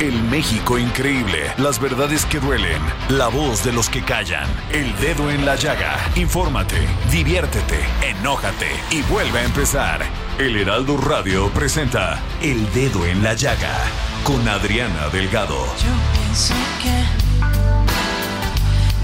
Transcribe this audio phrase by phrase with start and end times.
[0.00, 5.30] El México increíble, las verdades que duelen, la voz de los que callan, el dedo
[5.30, 5.96] en la llaga.
[6.16, 6.76] Infórmate,
[7.10, 10.04] diviértete, enójate y vuelve a empezar.
[10.38, 13.74] El Heraldo Radio presenta El Dedo en la Llaga
[14.22, 15.56] con Adriana Delgado.
[15.78, 17.26] Yo pienso que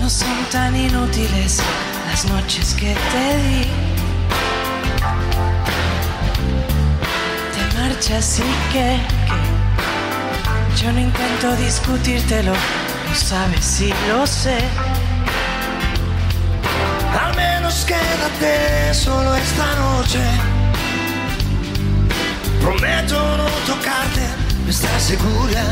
[0.02, 1.62] no son tan inútiles
[2.10, 3.66] las noches que te di.
[7.54, 9.21] Te marchas y que, que
[10.76, 14.58] yo no intento discutírtelo, lo sabes si lo sé.
[17.20, 20.20] Al menos quédate solo esta noche.
[22.60, 24.26] Prometo no tocarte,
[24.68, 25.62] ¿estás segura?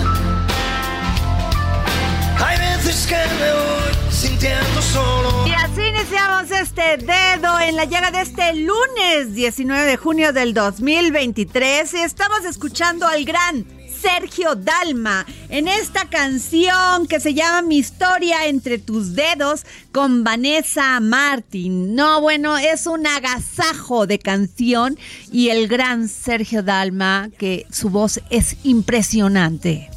[2.45, 5.47] Hay veces que me voy sintiendo solo.
[5.47, 10.53] Y así iniciamos este dedo en la llaga de este lunes 19 de junio del
[10.53, 17.79] 2023 y estamos escuchando al gran Sergio Dalma en esta canción que se llama Mi
[17.79, 21.95] historia entre tus dedos con Vanessa Martin.
[21.95, 24.99] No, bueno, es un agasajo de canción
[25.31, 29.91] y el gran Sergio Dalma que su voz es impresionante.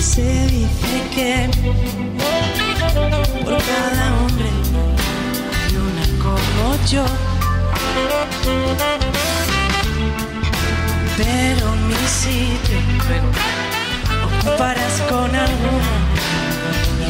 [0.00, 1.48] Se dice que
[3.44, 4.46] por cada hombre
[5.52, 6.46] hay una como.
[11.16, 12.78] Pero mi sitio
[13.08, 13.30] luego
[14.26, 15.96] ocuparás con alguno.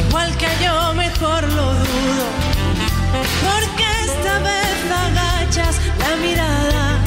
[0.07, 2.25] Igual que yo mejor lo dudo.
[3.43, 6.99] Porque esta vez agachas la mirada.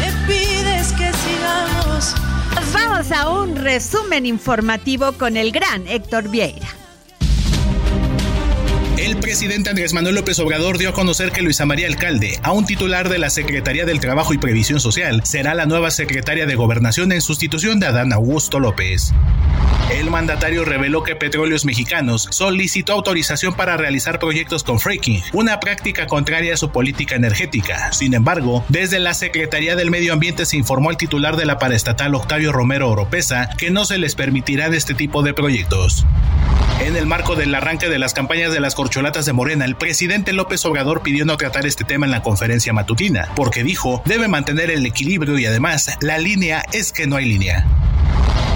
[0.00, 2.14] Me pides que sigamos.
[2.72, 6.81] Vamos a un resumen informativo con el gran Héctor Vieira.
[9.02, 13.08] El presidente Andrés Manuel López Obrador dio a conocer que Luisa María Alcalde, aún titular
[13.08, 17.20] de la Secretaría del Trabajo y Previsión Social, será la nueva secretaria de Gobernación en
[17.20, 19.12] sustitución de Adán Augusto López.
[19.90, 26.06] El mandatario reveló que Petróleos Mexicanos solicitó autorización para realizar proyectos con fracking, una práctica
[26.06, 27.92] contraria a su política energética.
[27.92, 32.14] Sin embargo, desde la Secretaría del Medio Ambiente se informó al titular de la paraestatal
[32.14, 36.06] Octavio Romero Oropesa que no se les permitirán este tipo de proyectos.
[36.82, 40.32] En el marco del arranque de las campañas de las corcholatas de Morena, el presidente
[40.32, 44.68] López Obrador pidió no tratar este tema en la conferencia matutina, porque dijo debe mantener
[44.68, 47.64] el equilibrio y además la línea es que no hay línea.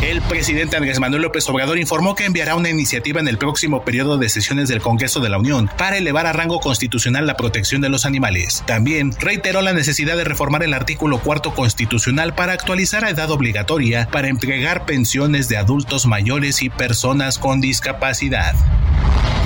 [0.03, 4.19] El presidente Andrés Manuel López Obrador informó que enviará una iniciativa en el próximo periodo
[4.19, 7.89] de sesiones del Congreso de la Unión para elevar a rango constitucional la protección de
[7.89, 8.63] los animales.
[8.67, 14.07] También reiteró la necesidad de reformar el artículo cuarto constitucional para actualizar a edad obligatoria
[14.13, 18.55] para entregar pensiones de adultos mayores y personas con discapacidad.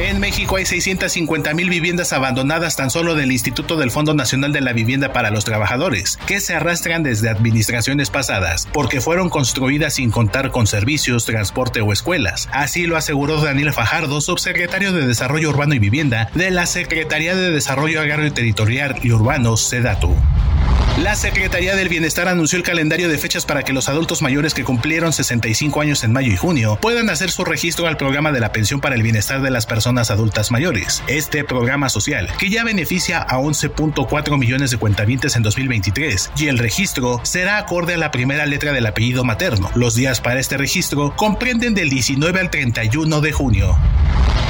[0.02, 4.62] En México hay 650 mil viviendas abandonadas tan solo del Instituto del Fondo Nacional de
[4.62, 10.10] la Vivienda para los Trabajadores, que se arrastran desde administraciones pasadas, porque fueron construidas sin
[10.10, 12.48] contar con servicios, transporte o escuelas.
[12.50, 17.50] Así lo aseguró Daniel Fajardo, subsecretario de Desarrollo Urbano y Vivienda de la Secretaría de
[17.50, 20.16] Desarrollo Agrario Territorial y Urbano, SEDATU.
[21.00, 24.64] La Secretaría del Bienestar anunció el calendario de fechas para que los adultos mayores que
[24.64, 28.52] cumplieron 65 años en mayo y junio puedan hacer su registro al programa de la
[28.52, 31.02] pensión para el bienestar de las personas adultas mayores.
[31.06, 36.58] Este programa social, que ya beneficia a 11.4 millones de cuentavientes en 2023, y el
[36.58, 39.70] registro será acorde a la primera letra del apellido materno.
[39.74, 43.78] Los días para este registro comprenden del 19 al 31 de junio.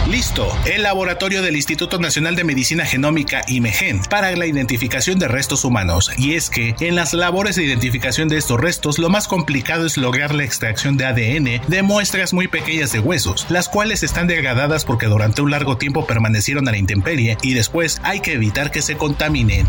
[0.09, 5.65] Listo, el laboratorio del Instituto Nacional de Medicina Genómica IMEGEN para la identificación de restos
[5.65, 6.11] humanos.
[6.17, 9.97] Y es que en las labores de identificación de estos restos lo más complicado es
[9.97, 14.85] lograr la extracción de ADN de muestras muy pequeñas de huesos, las cuales están degradadas
[14.85, 18.83] porque durante un largo tiempo permanecieron a la intemperie y después hay que evitar que
[18.83, 19.67] se contaminen.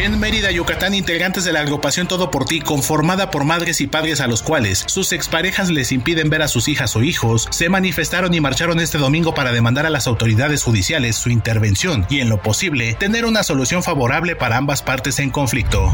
[0.00, 4.20] En Mérida, Yucatán, integrantes de la agrupación Todo por Ti, conformada por madres y padres
[4.20, 8.32] a los cuales sus exparejas les impiden ver a sus hijas o hijos, se manifestaron
[8.32, 12.40] y marcharon este domingo para demandar a las autoridades judiciales su intervención y, en lo
[12.40, 15.92] posible, tener una solución favorable para ambas partes en conflicto.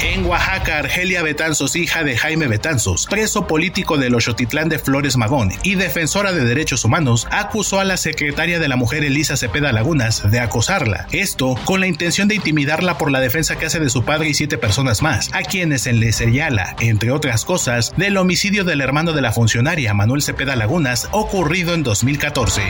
[0.00, 5.52] En Oaxaca, Argelia Betanzos, hija de Jaime Betanzos, preso político del Ochotitlán de Flores Magón
[5.64, 10.30] y defensora de derechos humanos, acusó a la secretaria de la mujer Elisa Cepeda Lagunas
[10.30, 11.08] de acosarla.
[11.10, 14.34] Esto con la intención de intimidarla por la defensa que hace de su padre y
[14.34, 19.12] siete personas más, a quienes se le señala, entre otras cosas, del homicidio del hermano
[19.12, 22.62] de la funcionaria Manuel Cepeda Lagunas ocurrido en 2014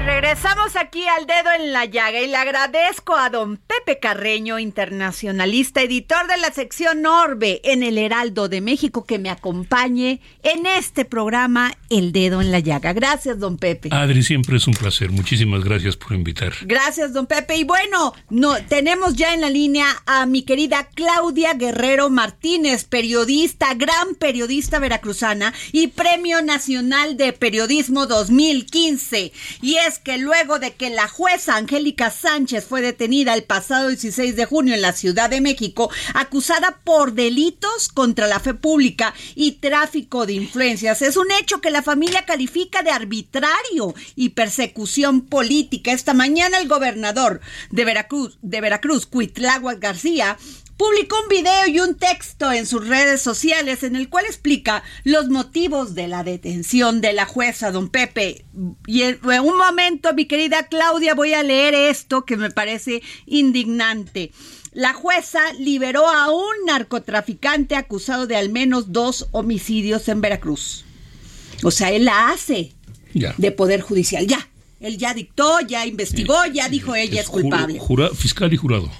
[0.00, 5.82] regresamos aquí al dedo en la llaga y le agradezco a don Pepe Carreño, internacionalista,
[5.82, 11.04] editor de la sección Orbe en el Heraldo de México, que me acompañe en este
[11.04, 12.92] programa El Dedo en la Llaga.
[12.92, 13.90] Gracias, don Pepe.
[13.92, 15.12] Adri, siempre es un placer.
[15.12, 16.52] Muchísimas gracias por invitar.
[16.62, 17.56] Gracias, don Pepe.
[17.56, 23.74] Y bueno, no, tenemos ya en la línea a mi querida Claudia Guerrero Martínez, periodista,
[23.74, 29.32] gran periodista veracruzana y Premio Nacional de Periodismo 2015.
[29.62, 34.34] Y es que luego de que la jueza Angélica Sánchez fue detenida el pasado 16
[34.36, 39.52] de junio en la Ciudad de México, acusada por delitos contra la fe pública y
[39.52, 45.92] tráfico de influencias, es un hecho que la familia califica de arbitrario y persecución política.
[45.92, 47.40] Esta mañana el gobernador
[47.70, 50.38] de Veracruz, de Veracruz, Cuitláhuac García,
[50.76, 55.28] publicó un video y un texto en sus redes sociales en el cual explica los
[55.28, 58.44] motivos de la detención de la jueza, don Pepe.
[58.86, 64.32] Y en un momento, mi querida Claudia, voy a leer esto que me parece indignante.
[64.72, 70.84] La jueza liberó a un narcotraficante acusado de al menos dos homicidios en Veracruz.
[71.62, 72.72] O sea, él la hace
[73.12, 74.26] de Poder Judicial.
[74.26, 74.48] Ya,
[74.80, 77.80] él ya dictó, ya investigó, ya dijo ella es, culpable.
[78.16, 78.90] fiscal y jurado.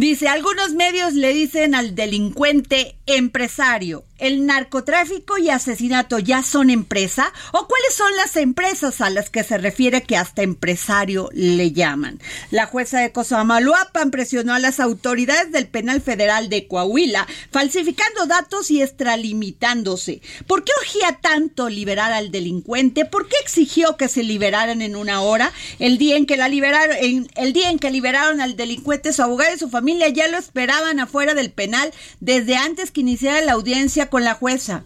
[0.00, 7.32] Dice, algunos medios le dicen al delincuente empresario ¿El narcotráfico y asesinato ya son empresa?
[7.52, 12.20] ¿O cuáles son las empresas a las que se refiere que hasta empresario le llaman?
[12.50, 18.70] La jueza de Cozamaluapan presionó a las autoridades del Penal Federal de Coahuila, falsificando datos
[18.70, 20.20] y extralimitándose.
[20.46, 23.06] ¿Por qué urgía tanto liberar al delincuente?
[23.06, 25.50] ¿Por qué exigió que se liberaran en una hora?
[25.78, 26.94] El día en que la liberaron,
[27.36, 31.00] el día en que liberaron al delincuente, su abogado y su familia ya lo esperaban
[31.00, 31.90] afuera del penal
[32.20, 34.84] desde antes que iniciara la audiencia con la jueza.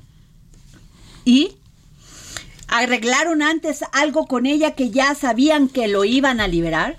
[1.24, 1.56] Y
[2.68, 6.98] arreglaron antes algo con ella que ya sabían que lo iban a liberar.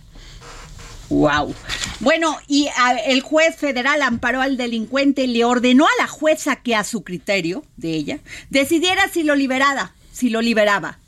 [1.09, 1.53] Wow.
[1.99, 2.67] Bueno, y
[3.05, 7.03] el juez federal amparó al delincuente y le ordenó a la jueza que a su
[7.03, 8.19] criterio de ella
[8.49, 10.99] decidiera si lo liberaba, si lo liberaba.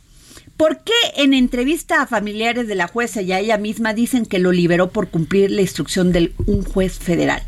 [0.55, 4.39] ¿Por qué en entrevista a familiares de la jueza y a ella misma dicen que
[4.39, 7.43] lo liberó por cumplir la instrucción de un juez federal?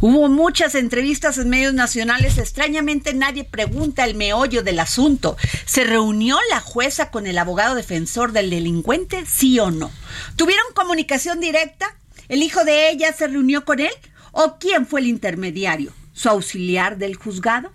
[0.00, 2.36] Hubo muchas entrevistas en medios nacionales.
[2.38, 5.36] Extrañamente nadie pregunta el meollo del asunto.
[5.64, 9.24] ¿Se reunió la jueza con el abogado defensor del delincuente?
[9.26, 9.90] ¿Sí o no?
[10.36, 11.96] ¿Tuvieron comunicación directa?
[12.28, 13.92] ¿El hijo de ella se reunió con él?
[14.32, 15.92] ¿O quién fue el intermediario?
[16.12, 17.72] ¿Su auxiliar del juzgado?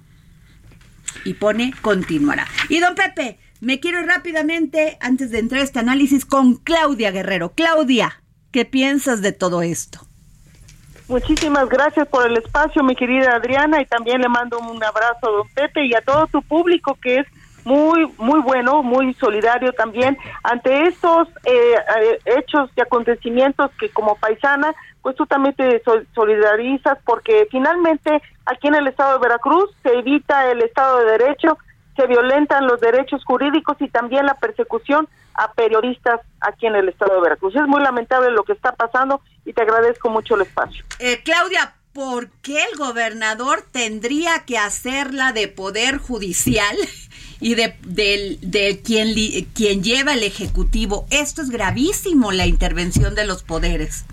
[1.26, 2.48] Y pone continuará.
[2.70, 7.54] Y don Pepe, me quiero rápidamente, antes de entrar a este análisis, con Claudia Guerrero.
[7.54, 10.08] Claudia, ¿qué piensas de todo esto?
[11.12, 15.32] Muchísimas gracias por el espacio, mi querida Adriana, y también le mando un abrazo a
[15.32, 17.28] don Pepe y a todo tu público que es
[17.66, 24.16] muy, muy bueno, muy solidario también ante estos eh, eh, hechos y acontecimientos que como
[24.16, 25.84] paisana, pues tú también te
[26.16, 31.58] solidarizas porque finalmente aquí en el estado de Veracruz se evita el estado de derecho,
[31.98, 37.16] se violentan los derechos jurídicos y también la persecución a periodistas aquí en el estado
[37.16, 37.56] de Veracruz.
[37.56, 40.84] Es muy lamentable lo que está pasando y te agradezco mucho el espacio.
[41.00, 46.76] Eh, Claudia, ¿por qué el gobernador tendría que hacerla de poder judicial
[47.40, 49.14] y de, de, quien,
[49.54, 51.06] quien lleva el ejecutivo?
[51.12, 54.06] Esto es gravísimo, la intervención de los poderes.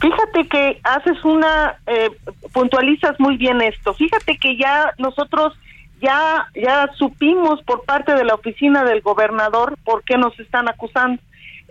[0.00, 2.10] Fíjate que haces una, eh,
[2.52, 3.94] puntualizas muy bien esto.
[3.94, 5.54] Fíjate que ya nosotros
[6.00, 11.22] ya, ya supimos por parte de la oficina del gobernador por qué nos están acusando.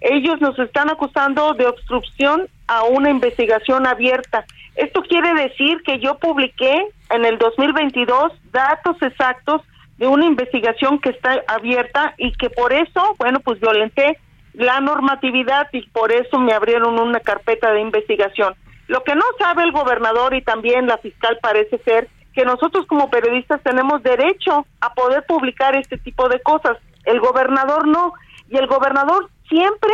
[0.02, 4.46] Ellos nos están acusando de obstrucción a una investigación abierta.
[4.76, 9.62] Esto quiere decir que yo publiqué en el 2022 datos exactos
[9.98, 14.18] de una investigación que está abierta y que por eso, bueno, pues violenté
[14.54, 18.56] la normatividad y por eso me abrieron una carpeta de investigación.
[18.88, 23.10] Lo que no sabe el gobernador y también la fiscal parece ser que nosotros como
[23.10, 26.78] periodistas tenemos derecho a poder publicar este tipo de cosas.
[27.06, 28.14] El gobernador no.
[28.50, 29.94] Y el gobernador siempre,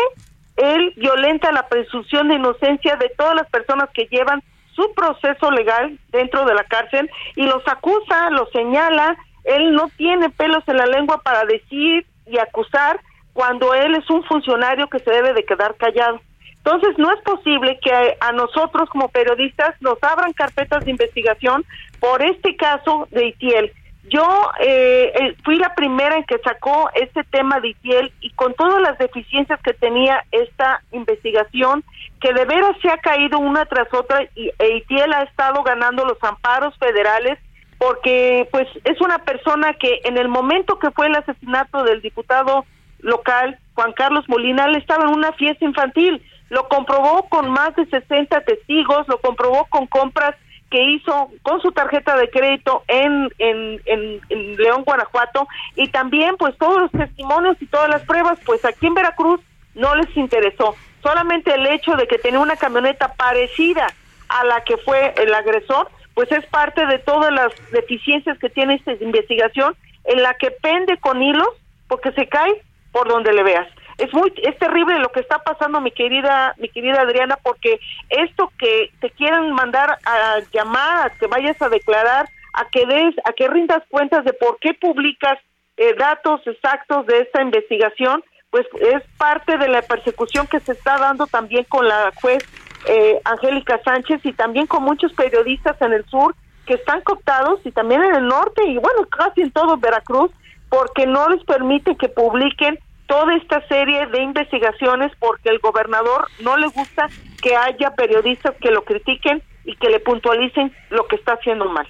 [0.57, 4.41] él violenta la presunción de inocencia de todas las personas que llevan
[4.75, 9.15] su proceso legal dentro de la cárcel y los acusa, los señala.
[9.43, 12.99] Él no tiene pelos en la lengua para decir y acusar
[13.33, 16.19] cuando él es un funcionario que se debe de quedar callado.
[16.63, 21.65] Entonces, no es posible que a, nosotros como periodistas nos abran carpetas de investigación
[22.01, 23.71] por este caso de Itiel.
[24.09, 24.25] Yo
[24.59, 28.81] eh, eh, fui la primera en que sacó este tema de Itiel y con todas
[28.81, 31.83] las deficiencias que tenía esta investigación,
[32.19, 36.03] que de veras se ha caído una tras otra y e Itiel ha estado ganando
[36.03, 37.37] los amparos federales
[37.77, 42.65] porque pues es una persona que en el momento que fue el asesinato del diputado
[42.99, 46.21] local, Juan Carlos Molina, estaba en una fiesta infantil.
[46.49, 50.35] Lo comprobó con más de 60 testigos, lo comprobó con compras
[50.71, 56.57] que hizo con su tarjeta de crédito en, en, en, León, Guanajuato, y también pues
[56.57, 59.41] todos los testimonios y todas las pruebas, pues aquí en Veracruz
[59.75, 60.75] no les interesó.
[61.03, 63.87] Solamente el hecho de que tenía una camioneta parecida
[64.29, 68.75] a la que fue el agresor, pues es parte de todas las deficiencias que tiene
[68.75, 69.75] esta investigación,
[70.05, 71.49] en la que pende con hilos,
[71.87, 72.61] porque se cae
[72.93, 73.67] por donde le veas.
[74.01, 77.79] Es muy es terrible lo que está pasando, mi querida mi querida Adriana, porque
[78.09, 83.15] esto que te quieren mandar a llamar, a que vayas a declarar, a que des,
[83.25, 85.37] a que rindas cuentas de por qué publicas
[85.77, 90.97] eh, datos exactos de esta investigación, pues es parte de la persecución que se está
[90.97, 92.43] dando también con la juez
[92.87, 97.71] eh, Angélica Sánchez y también con muchos periodistas en el sur que están cooptados y
[97.71, 100.31] también en el norte y bueno, casi en todo Veracruz
[100.69, 102.79] porque no les permite que publiquen
[103.11, 107.09] toda esta serie de investigaciones porque el gobernador no le gusta
[107.41, 111.85] que haya periodistas que lo critiquen y que le puntualicen lo que está haciendo mal.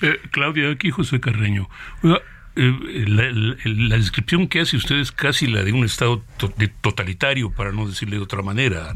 [0.00, 1.68] Eh, Claudia, aquí José Carreño.
[2.54, 6.22] Eh, la, descripción que hace usted es casi la de un Estado
[6.82, 8.94] totalitario, para no decirle de otra manera.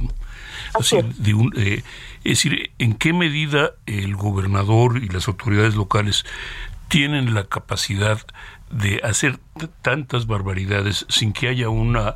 [0.78, 1.82] Así, de un, eh,
[2.22, 6.25] es decir, ¿en qué medida el gobernador y las autoridades locales
[6.87, 8.20] tienen la capacidad
[8.73, 9.38] de hacer
[9.83, 12.14] tantas barbaridades sin que haya una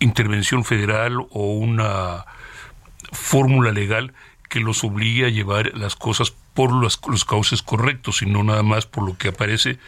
[0.00, 2.24] intervención federal o una
[3.12, 4.12] fórmula legal
[4.48, 8.62] que los obligue a llevar las cosas por los, los cauces correctos y no nada
[8.62, 9.78] más por lo que aparece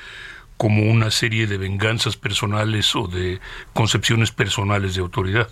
[0.57, 3.41] como una serie de venganzas personales o de
[3.73, 5.49] concepciones personales de autoridad.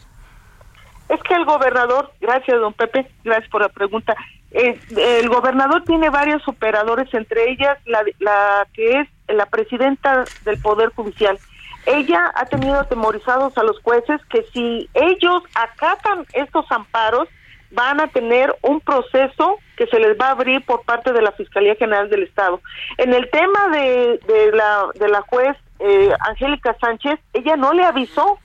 [1.09, 4.15] Es que el gobernador, gracias don Pepe, gracias por la pregunta,
[4.55, 10.61] eh, el gobernador tiene varios operadores, entre ellas la, la que es la presidenta del
[10.61, 11.39] Poder Judicial.
[11.87, 17.29] Ella ha tenido atemorizados a los jueces que si ellos acatan estos amparos,
[17.73, 21.33] van a tener un proceso que se les va a abrir por parte de la
[21.33, 22.61] Fiscalía General del Estado.
[22.99, 27.83] En el tema de, de, la, de la juez eh, Angélica Sánchez, ella no le
[27.83, 28.39] avisó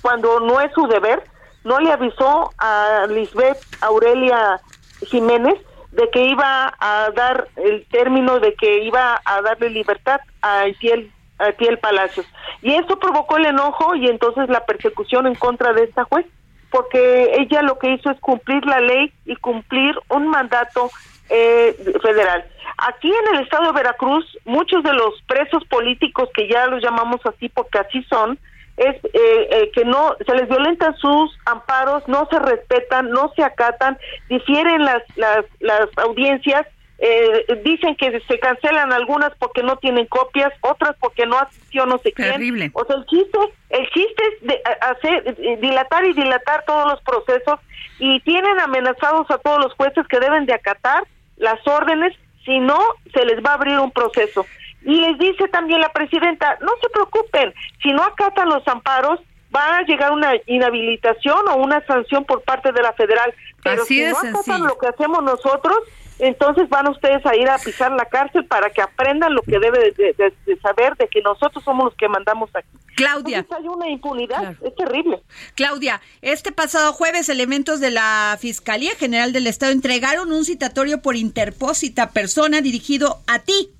[0.00, 1.22] cuando no es su deber,
[1.62, 4.60] no le avisó a Lisbeth Aurelia
[5.06, 5.54] Jiménez
[5.92, 11.10] de que iba a dar el término de que iba a darle libertad a Itiel,
[11.38, 12.26] a Palacios.
[12.62, 16.26] Y eso provocó el enojo y entonces la persecución en contra de esta juez,
[16.70, 20.90] porque ella lo que hizo es cumplir la ley y cumplir un mandato
[21.30, 22.44] eh, federal.
[22.78, 27.20] Aquí en el estado de Veracruz, muchos de los presos políticos, que ya los llamamos
[27.24, 28.38] así porque así son,
[28.76, 33.42] es eh, eh, que no se les violentan sus amparos, no se respetan, no se
[33.42, 36.66] acatan, difieren las las, las audiencias,
[36.98, 41.98] eh, dicen que se cancelan algunas porque no tienen copias, otras porque no asistió no
[41.98, 42.70] sé quién.
[42.74, 43.38] O sea, el chiste,
[43.70, 47.60] el chiste es de hacer dilatar y dilatar todos los procesos
[47.98, 51.04] y tienen amenazados a todos los jueces que deben de acatar
[51.36, 52.12] las órdenes,
[52.44, 52.78] si no
[53.12, 54.44] se les va a abrir un proceso.
[54.84, 59.20] Y les dice también la presidenta, no se preocupen, si no acatan los amparos,
[59.54, 63.32] va a llegar una inhabilitación o una sanción por parte de la federal.
[63.62, 65.78] Pero si no acatan lo que hacemos nosotros,
[66.18, 69.92] entonces van ustedes a ir a pisar la cárcel para que aprendan lo que debe
[69.92, 72.68] de, saber de que nosotros somos los que mandamos aquí.
[72.96, 73.44] Claudia.
[73.50, 75.20] hay una impunidad, es terrible.
[75.56, 81.16] Claudia, este pasado jueves elementos de la Fiscalía General del Estado entregaron un citatorio por
[81.16, 83.70] interpósita persona dirigido a ti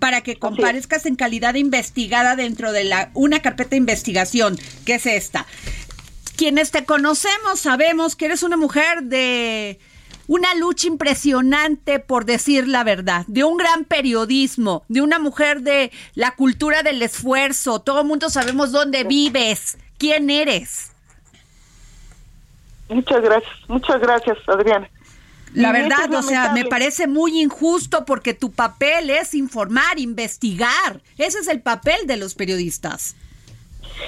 [0.00, 4.94] para que comparezcas en calidad de investigada dentro de la, una carpeta de investigación, que
[4.94, 5.46] es esta.
[6.36, 9.78] Quienes te conocemos sabemos que eres una mujer de
[10.26, 15.90] una lucha impresionante por decir la verdad, de un gran periodismo, de una mujer de
[16.14, 17.80] la cultura del esfuerzo.
[17.80, 20.92] Todo el mundo sabemos dónde vives, quién eres.
[22.88, 24.88] Muchas gracias, muchas gracias, Adriana.
[25.54, 31.00] La verdad, o sea, me parece muy injusto porque tu papel es informar, investigar.
[31.18, 33.16] Ese es el papel de los periodistas.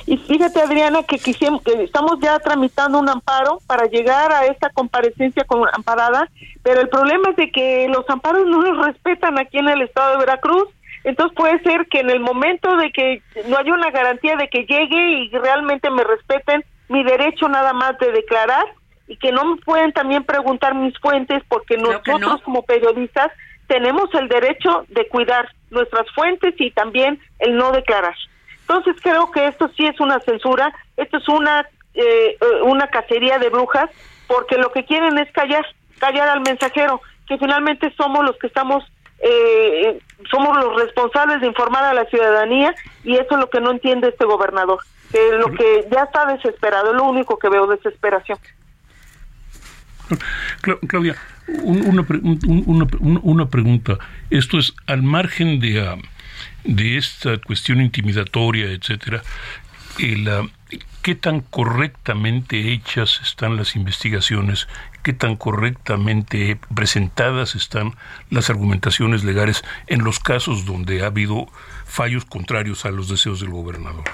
[0.07, 4.71] Y fíjate, Adriana, que, quisimos, que estamos ya tramitando un amparo para llegar a esta
[4.71, 6.31] comparecencia con amparada,
[6.63, 10.13] pero el problema es de que los amparos no los respetan aquí en el estado
[10.13, 10.69] de Veracruz.
[11.05, 14.61] Entonces puede ser que en el momento de que no haya una garantía de que
[14.61, 18.65] llegue y realmente me respeten mi derecho nada más de declarar
[19.13, 23.31] y que no me pueden también preguntar mis fuentes porque nosotros como periodistas
[23.67, 28.15] tenemos el derecho de cuidar nuestras fuentes y también el no declarar.
[28.61, 33.51] Entonces creo que esto sí es una censura, esto es una eh, una cacería de
[33.51, 33.91] brujas,
[34.27, 35.67] porque lo que quieren es callar,
[35.99, 38.83] callar al mensajero, que finalmente somos los que estamos,
[39.19, 39.99] eh,
[40.31, 44.09] somos los responsables de informar a la ciudadanía y eso es lo que no entiende
[44.09, 44.79] este gobernador,
[45.11, 48.39] que lo que ya está desesperado, es lo único que veo, desesperación.
[50.87, 51.17] Claudia,
[51.63, 52.07] una,
[53.23, 53.99] una, pregunta.
[54.31, 55.97] Esto es al margen de, ah,
[56.65, 59.23] de esta cuestión intimidatoria, etcétera,
[61.03, 64.69] qué tan correctamente hechas están las investigaciones,
[65.03, 67.93] qué tan correctamente presentadas están
[68.31, 71.47] las argumentaciones legales en los casos donde ha habido
[71.85, 74.05] fallos contrarios a los deseos del gobernador.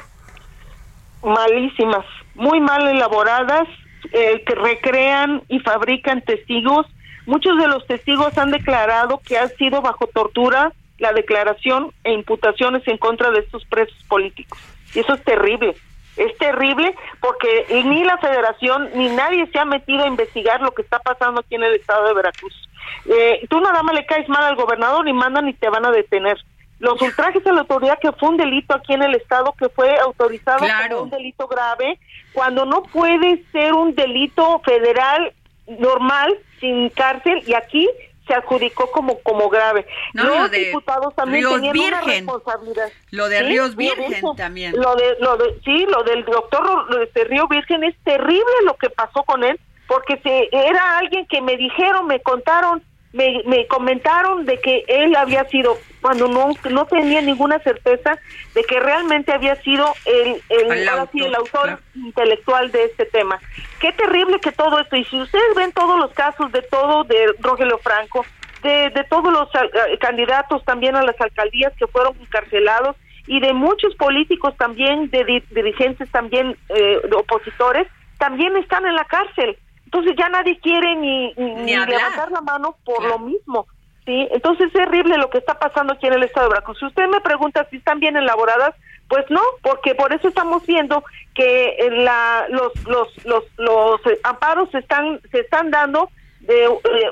[1.22, 3.68] Malísimas, muy mal elaboradas,
[4.12, 6.86] eh, que recrean y fabrican testigos.
[7.26, 12.86] Muchos de los testigos han declarado que ha sido bajo tortura la declaración e imputaciones
[12.88, 14.58] en contra de estos presos políticos.
[14.94, 15.74] Y eso es terrible.
[16.16, 20.82] Es terrible porque ni la federación ni nadie se ha metido a investigar lo que
[20.82, 22.68] está pasando aquí en el estado de Veracruz.
[23.06, 25.92] Eh, tú nada más le caes mal al gobernador y mandan y te van a
[25.92, 26.38] detener.
[26.78, 29.98] Los ultrajes a la autoridad que fue un delito aquí en el estado que fue
[29.98, 31.98] autorizado como un delito grave,
[32.32, 35.32] cuando no puede ser un delito federal
[35.66, 37.88] normal sin cárcel y aquí
[38.28, 39.86] se adjudicó como como grave.
[40.12, 42.88] Los diputados también tenían una responsabilidad.
[43.10, 44.76] Lo de Ríos Virgen también.
[44.76, 48.76] Lo de, lo de, sí, lo del doctor de este Río Virgen es terrible lo
[48.76, 53.66] que pasó con él, porque se, era alguien que me dijeron, me contaron, me, me
[53.66, 58.18] comentaron de que él había sido, cuando no, no tenía ninguna certeza
[58.54, 63.40] de que realmente había sido el, el, autor, intelectual de este tema.
[63.80, 67.34] Qué terrible que todo esto, y si ustedes ven todos los casos de todo, de
[67.40, 68.24] Rogelio Franco,
[68.62, 73.52] de, de todos los eh, candidatos también a las alcaldías que fueron encarcelados, y de
[73.52, 77.86] muchos políticos también, de dirigentes también eh, opositores,
[78.18, 79.56] también están en la cárcel
[79.88, 83.66] entonces ya nadie quiere ni, ni, levantar la mano por lo mismo.
[84.04, 84.28] ¿sí?
[84.32, 86.78] Entonces es terrible lo que está pasando aquí en el estado de Veracruz.
[86.78, 88.74] Si usted me pregunta si están bien elaboradas,
[89.08, 91.02] pues no, porque por eso estamos viendo
[91.34, 96.66] que la, los, los, los, los amparos se están, se están dando de,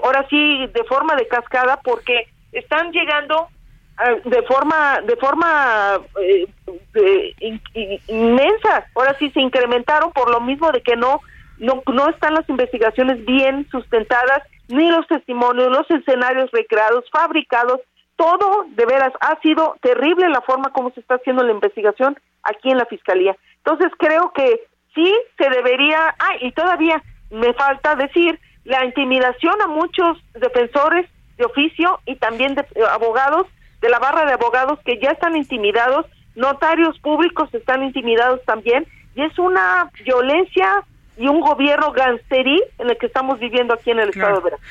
[0.05, 3.49] ahora sí de forma de cascada porque están llegando
[4.05, 6.47] eh, de forma de forma eh,
[8.09, 11.23] inmensa ahora sí se incrementaron por lo mismo de que no
[11.59, 17.81] no, no están las investigaciones bien sustentadas, ni los testimonios, los escenarios recreados, fabricados,
[18.17, 22.71] todo de veras ha sido terrible la forma como se está haciendo la investigación aquí
[22.71, 23.37] en la fiscalía.
[23.59, 24.63] Entonces creo que
[24.95, 31.45] sí se debería, ah, y todavía me falta decir la intimidación a muchos defensores de
[31.45, 33.47] oficio y también de eh, abogados
[33.81, 39.23] de la barra de abogados que ya están intimidados, notarios públicos están intimidados también y
[39.23, 40.85] es una violencia
[41.17, 44.67] y un gobierno gangsterí en el que estamos viviendo aquí en el estado de Veracruz.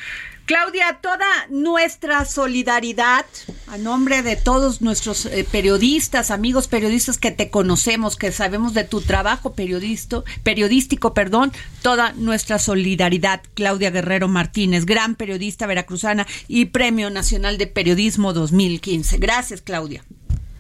[0.45, 3.25] Claudia, toda nuestra solidaridad
[3.67, 8.83] a nombre de todos nuestros eh, periodistas, amigos periodistas que te conocemos, que sabemos de
[8.83, 13.41] tu trabajo periodista, periodístico, perdón, toda nuestra solidaridad.
[13.55, 19.17] Claudia Guerrero Martínez, gran periodista veracruzana y Premio Nacional de Periodismo 2015.
[19.17, 20.03] Gracias, Claudia.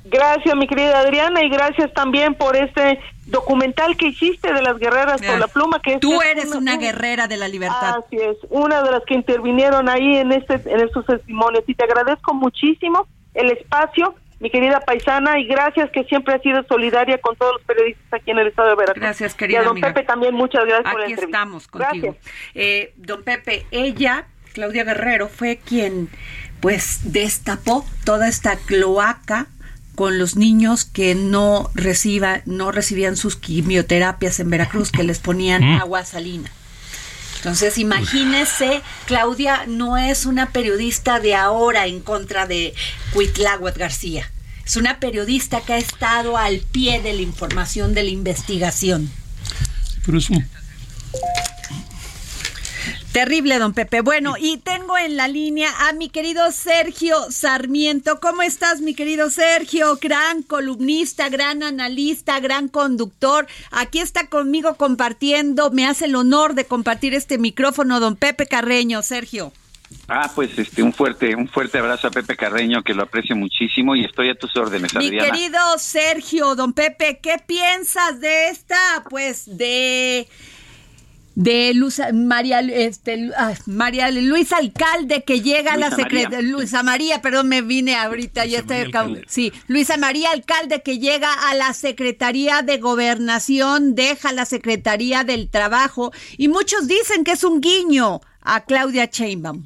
[0.05, 5.21] Gracias, mi querida Adriana, y gracias también por este documental que hiciste de las guerreras
[5.21, 5.81] con la pluma.
[5.81, 8.01] que Tú eres una, guerrera de la libertad.
[8.05, 11.63] Así es, una de las que intervinieron ahí en, este, en estos testimonios.
[11.67, 16.63] Y te agradezco muchísimo el espacio, mi querida paisana, y gracias que siempre has sido
[16.63, 19.01] solidaria con todos los periodistas aquí en el estado de Veracruz.
[19.01, 19.59] Gracias, querida.
[19.59, 21.37] Y a don Pepe también, muchas gracias por la entrevista.
[21.37, 22.15] estamos contigo.
[22.53, 26.09] Eh, don Pepe, ella, Claudia Guerrero, fue quien
[26.61, 29.47] pues destapó toda esta cloaca
[29.95, 35.63] con los niños que no reciba, no recibían sus quimioterapias en Veracruz, que les ponían
[35.63, 36.51] agua salina.
[37.37, 42.73] Entonces, imagínese, Claudia no es una periodista de ahora en contra de
[43.13, 44.31] Cuitláhuac García.
[44.65, 49.11] Es una periodista que ha estado al pie de la información de la investigación.
[50.03, 50.43] Pero es un
[53.15, 54.01] Terrible, don Pepe.
[54.01, 58.19] Bueno, y tengo en la línea a mi querido Sergio Sarmiento.
[58.19, 59.97] ¿Cómo estás, mi querido Sergio?
[60.01, 63.47] Gran columnista, gran analista, gran conductor.
[63.71, 65.71] Aquí está conmigo compartiendo.
[65.71, 69.01] Me hace el honor de compartir este micrófono, don Pepe Carreño.
[69.01, 69.53] Sergio.
[70.09, 73.95] Ah, pues este un fuerte un fuerte abrazo a Pepe Carreño que lo aprecio muchísimo
[73.95, 79.57] y estoy a tus órdenes, Mi querido Sergio, don Pepe, ¿qué piensas de esta pues
[79.57, 80.27] de
[81.35, 87.21] de Luz, María, este, ah, María Luis Alcalde que llega a la secretaría, Luisa María,
[87.21, 88.91] perdón, me vine ahorita, ya estoy
[89.27, 95.49] sí, Luisa María Alcalde que llega a la Secretaría de Gobernación, deja la Secretaría del
[95.49, 99.63] Trabajo y muchos dicen que es un guiño a Claudia Sheinbaum.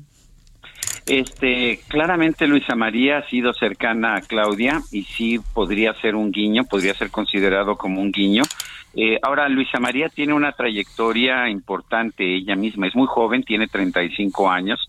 [1.06, 6.66] Este, claramente Luisa María ha sido cercana a Claudia y sí podría ser un guiño,
[6.66, 8.44] podría ser considerado como un guiño.
[8.96, 14.50] Eh, ahora, Luisa María tiene una trayectoria importante ella misma, es muy joven, tiene 35
[14.50, 14.80] años,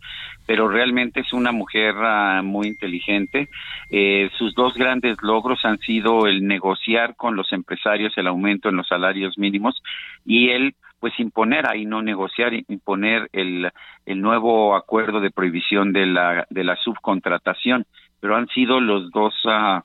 [0.47, 3.49] pero realmente es una mujer uh, muy inteligente.
[3.91, 8.77] Eh, sus dos grandes logros han sido el negociar con los empresarios el aumento en
[8.77, 9.83] los salarios mínimos
[10.25, 13.71] y el pues imponer ahí no negociar imponer el,
[14.05, 17.87] el nuevo acuerdo de prohibición de la de la subcontratación
[18.21, 19.81] pero han sido los dos uh,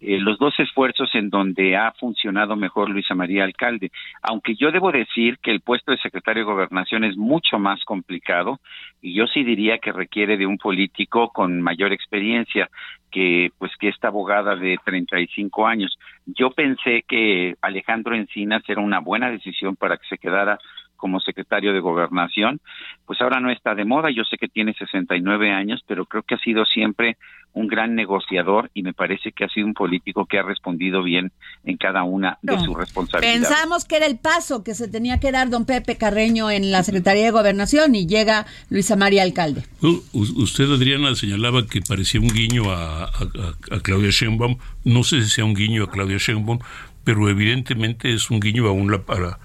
[0.00, 3.90] eh, los dos esfuerzos en donde ha funcionado mejor Luisa María Alcalde.
[4.22, 8.60] Aunque yo debo decir que el puesto de secretario de Gobernación es mucho más complicado
[9.02, 12.68] y yo sí diría que requiere de un político con mayor experiencia
[13.10, 15.98] que pues que esta abogada de 35 años.
[16.26, 20.58] Yo pensé que Alejandro Encinas era una buena decisión para que se quedara
[20.98, 22.60] como secretario de gobernación,
[23.06, 26.34] pues ahora no está de moda, yo sé que tiene 69 años, pero creo que
[26.34, 27.16] ha sido siempre
[27.54, 31.32] un gran negociador y me parece que ha sido un político que ha respondido bien
[31.64, 33.48] en cada una de sus responsabilidades.
[33.48, 36.82] Pensamos que era el paso que se tenía que dar don Pepe Carreño en la
[36.82, 39.64] Secretaría de Gobernación y llega Luisa María Alcalde.
[40.12, 44.58] usted, Adriana, señalaba que parecía un guiño a, a Claudia Sheinbaum.
[44.84, 46.58] No sé si sea un guiño a Claudia Sheinbaum,
[47.02, 49.38] pero evidentemente es un guiño a, un, para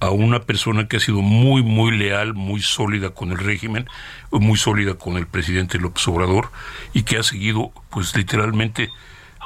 [0.00, 3.86] a una persona que ha sido muy, muy leal, muy sólida con el régimen,
[4.30, 6.50] muy sólida con el presidente López Obrador
[6.92, 8.90] y que ha seguido, pues literalmente,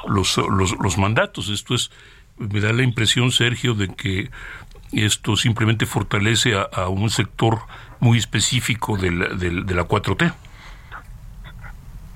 [0.07, 1.49] los, los, mandatos.
[1.49, 1.91] Esto es,
[2.37, 4.29] me da la impresión, Sergio, de que
[4.91, 7.59] esto simplemente fortalece a, un sector
[7.99, 10.33] muy específico de la, de, la 4T.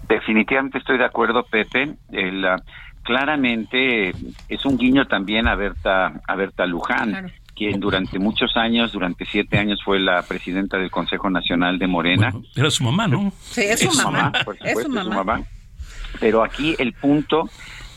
[0.07, 1.95] Definitivamente estoy de acuerdo, Pepe.
[2.11, 2.45] El,
[3.03, 4.13] claramente
[4.49, 9.57] es un guiño también a Berta, a Berta Luján quien durante muchos años, durante siete
[9.57, 12.33] años, fue la presidenta del Consejo Nacional de Morena.
[12.55, 13.31] era su mamá, ¿no?
[13.41, 14.31] Sí, es su, mamá.
[14.63, 15.41] es su mamá.
[16.19, 17.49] Pero aquí el punto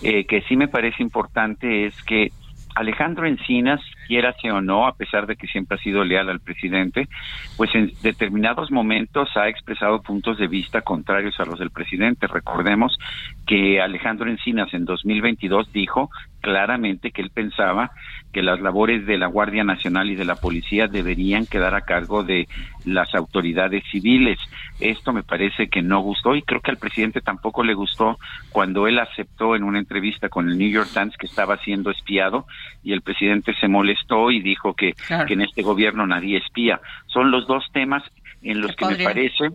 [0.03, 2.31] eh, que sí me parece importante es que
[2.77, 7.09] Alejandro Encinas, quiera o no, a pesar de que siempre ha sido leal al presidente,
[7.57, 12.27] pues en determinados momentos ha expresado puntos de vista contrarios a los del presidente.
[12.27, 12.99] Recordemos
[13.47, 16.11] que Alejandro Encinas en 2022 dijo
[16.41, 17.91] claramente que él pensaba
[18.33, 22.23] que las labores de la Guardia Nacional y de la Policía deberían quedar a cargo
[22.23, 22.49] de
[22.85, 24.39] las autoridades civiles.
[24.79, 28.19] Esto me parece que no gustó y creo que al presidente tampoco le gustó
[28.51, 32.47] cuando él aceptó en una entrevista con el New York Times que estaba siendo espiado
[32.83, 34.93] y el presidente se molestó y dijo que,
[35.27, 36.81] que en este gobierno nadie espía.
[37.07, 38.03] Son los dos temas
[38.43, 39.49] en los que me parece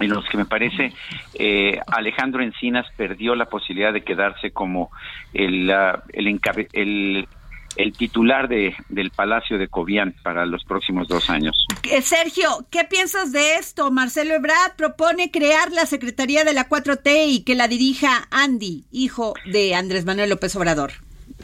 [0.00, 0.92] en los que me parece
[1.34, 4.90] eh, Alejandro Encinas perdió la posibilidad de quedarse como
[5.32, 5.70] el,
[6.12, 6.40] el,
[6.72, 7.28] el,
[7.76, 11.66] el titular de, del Palacio de Cobián para los próximos dos años.
[11.90, 13.90] Eh, Sergio, ¿qué piensas de esto?
[13.90, 19.34] Marcelo Ebrard propone crear la Secretaría de la 4T y que la dirija Andy, hijo
[19.46, 20.92] de Andrés Manuel López Obrador.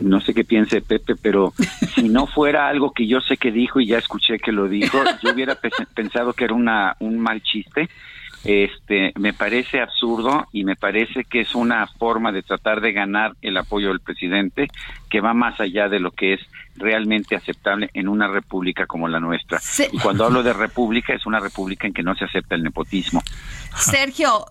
[0.00, 1.52] No sé qué piense Pepe, pero
[1.94, 4.98] si no fuera algo que yo sé que dijo y ya escuché que lo dijo,
[5.22, 5.58] yo hubiera
[5.94, 7.88] pensado que era una, un mal chiste
[8.44, 13.36] este me parece absurdo y me parece que es una forma de tratar de ganar
[13.42, 14.68] el apoyo del presidente
[15.10, 16.40] que va más allá de lo que es
[16.76, 19.60] realmente aceptable en una república como la nuestra.
[19.92, 23.22] Y cuando hablo de república es una república en que no se acepta el nepotismo.
[23.76, 24.46] Sergio,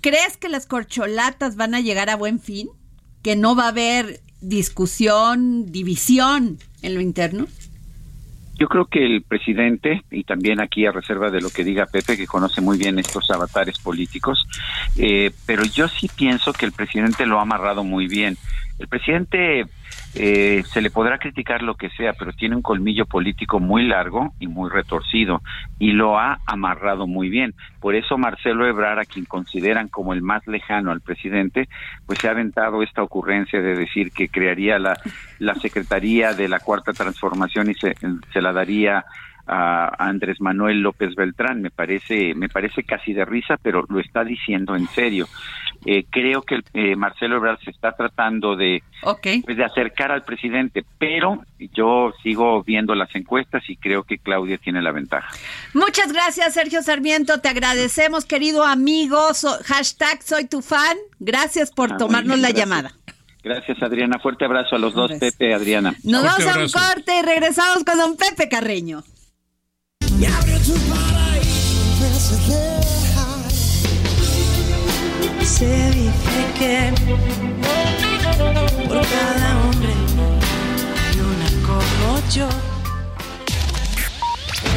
[0.00, 2.68] ¿crees que las corcholatas van a llegar a buen fin?
[3.22, 7.46] ¿Que no va a haber discusión, división en lo interno?
[8.60, 12.18] Yo creo que el presidente, y también aquí a reserva de lo que diga Pepe,
[12.18, 14.46] que conoce muy bien estos avatares políticos,
[14.98, 18.36] eh, pero yo sí pienso que el presidente lo ha amarrado muy bien.
[18.80, 19.66] El presidente
[20.14, 24.32] eh, se le podrá criticar lo que sea, pero tiene un colmillo político muy largo
[24.40, 25.42] y muy retorcido
[25.78, 27.54] y lo ha amarrado muy bien.
[27.78, 31.68] Por eso Marcelo Ebrard, a quien consideran como el más lejano al presidente,
[32.06, 34.98] pues se ha aventado esta ocurrencia de decir que crearía la,
[35.38, 37.94] la Secretaría de la Cuarta Transformación y se,
[38.32, 39.04] se la daría
[39.46, 41.60] a Andrés Manuel López Beltrán.
[41.60, 45.26] Me parece, me parece casi de risa, pero lo está diciendo en serio.
[45.86, 48.82] Eh, creo que eh, Marcelo Ebrard se está tratando de,
[49.44, 54.58] pues, de acercar al presidente, pero yo sigo viendo las encuestas y creo que Claudia
[54.58, 55.34] tiene la ventaja.
[55.72, 57.40] Muchas gracias, Sergio Sarmiento.
[57.40, 59.18] Te agradecemos, querido amigo.
[59.64, 60.96] hashtag soy tu fan.
[61.18, 62.92] Gracias por ah, tomarnos la llamada.
[63.42, 64.18] Gracias, Adriana.
[64.18, 65.94] Fuerte abrazo a los dos, Pepe, Adriana.
[66.04, 69.02] Nos vamos a un corte y regresamos con don Pepe Carreño.
[75.60, 76.90] Se dice que
[78.88, 79.92] por cada hombre
[80.96, 82.48] hay una como yo.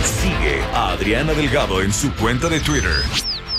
[0.03, 3.01] Sigue a Adriana Delgado en su cuenta de Twitter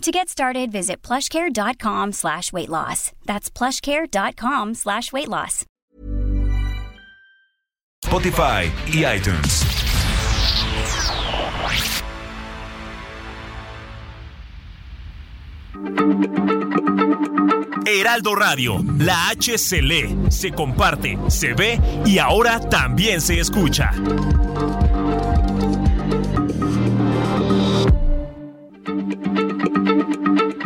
[0.00, 3.12] To get started, visit plushcare.com slash weight loss.
[3.26, 5.66] That's plushcare.com slash weight loss.
[8.02, 9.66] Spotify y iTunes.
[17.86, 23.92] Heraldo Radio, la H se lee, se comparte, se ve y ahora también se escucha.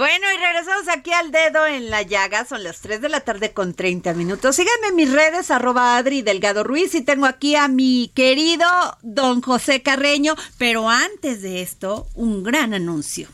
[0.00, 2.46] Bueno, y regresamos aquí al dedo en la llaga.
[2.46, 4.56] Son las 3 de la tarde con 30 minutos.
[4.56, 6.94] Síganme en mis redes, arroba Adri Delgado Ruiz.
[6.94, 8.66] Y tengo aquí a mi querido
[9.02, 10.36] don José Carreño.
[10.56, 13.28] Pero antes de esto, un gran anuncio.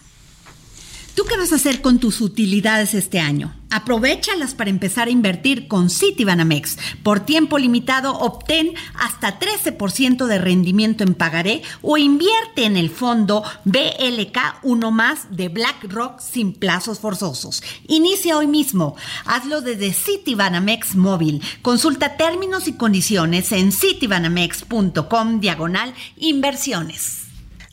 [1.16, 3.54] ¿Tú qué vas a hacer con tus utilidades este año?
[3.70, 6.76] Aprovechalas para empezar a invertir con Citibanamex.
[7.02, 13.42] Por tiempo limitado, obtén hasta 13% de rendimiento en pagaré o invierte en el fondo
[13.64, 17.62] BLK 1 más de BlackRock sin plazos forzosos.
[17.88, 18.94] Inicia hoy mismo.
[19.24, 21.40] Hazlo desde Citibanamex móvil.
[21.62, 27.22] Consulta términos y condiciones en citibanamex.com diagonal inversiones.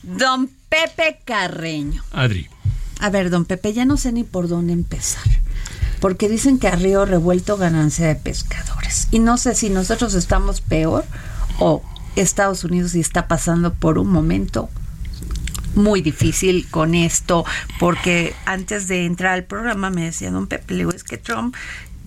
[0.01, 2.01] Don Pepe Carreño.
[2.13, 2.52] Adri.
[3.03, 5.25] A ver, don Pepe, ya no sé ni por dónde empezar.
[5.99, 9.09] Porque dicen que a río revuelto ganancia de pescadores.
[9.11, 11.03] Y no sé si nosotros estamos peor
[11.59, 11.83] o
[12.15, 14.69] Estados Unidos está pasando por un momento
[15.75, 17.43] muy difícil con esto,
[17.77, 21.57] porque antes de entrar al programa me decía don Pepe, le digo, es que Trump,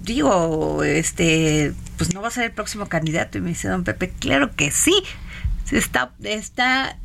[0.02, 3.36] digo, este, pues no va a ser el próximo candidato.
[3.36, 4.94] Y me dice don Pepe, claro que sí,
[5.70, 6.96] está, está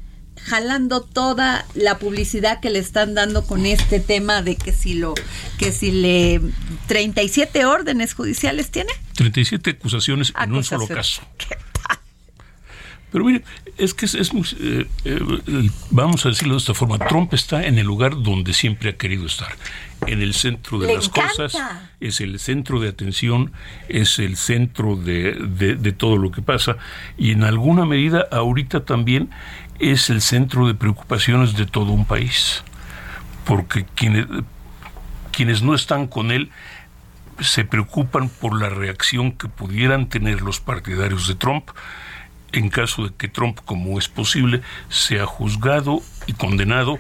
[0.46, 5.14] jalando toda la publicidad que le están dando con este tema de que si lo
[5.58, 6.42] que si le
[6.88, 8.92] 37 órdenes judiciales tiene.
[9.16, 11.22] 37 acusaciones en un solo caso.
[13.12, 13.44] Pero mire,
[13.78, 15.20] es que es, muy, eh, eh,
[15.90, 19.26] vamos a decirlo de esta forma, Trump está en el lugar donde siempre ha querido
[19.26, 19.50] estar,
[20.08, 21.58] en el centro de las cosas,
[22.00, 23.52] es el centro de atención,
[23.90, 26.78] es el centro de, de, todo lo que pasa,
[27.18, 29.30] y en alguna medida ahorita también
[29.82, 32.63] es el centro de preocupaciones de todo un país,
[33.46, 34.28] porque quienes,
[35.32, 36.52] quienes no están con él
[37.39, 41.72] se preocupan por la reacción que pudieran tener los partidarios de Trump
[42.52, 47.00] en caso de que Trump, como es posible, sea juzgado y condenado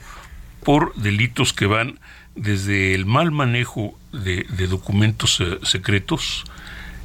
[0.63, 1.99] por delitos que van
[2.35, 6.45] desde el mal manejo de, documentos eh, secretos,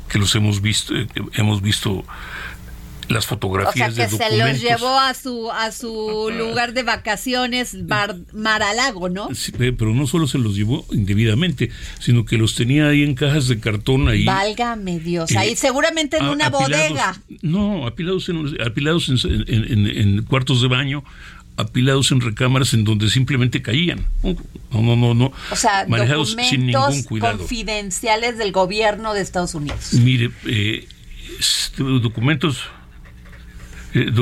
[0.08, 2.04] que los hemos visto, eh, hemos visto
[3.08, 7.76] las fotografías o sea, que se los llevó a su a su lugar de vacaciones
[8.32, 9.28] Maralago, ¿no?
[9.30, 13.48] Eh, pero no solo se los llevó indebidamente, sino que los tenía ahí en cajas
[13.48, 14.24] de cartón ahí.
[14.24, 17.20] Válgame Dios, ahí seguramente en una bodega.
[17.42, 21.04] No, apilados en apilados en, cuartos de baño,
[21.56, 24.06] apilados en recámaras en donde simplemente caían.
[24.22, 25.32] No, no, no, no.
[25.50, 27.38] O sea, manejados sin ningún cuidado.
[27.38, 29.92] confidenciales del gobierno de Estados Unidos.
[29.92, 30.86] Mire, eh,
[31.78, 32.68] documentos
[33.96, 34.12] eh,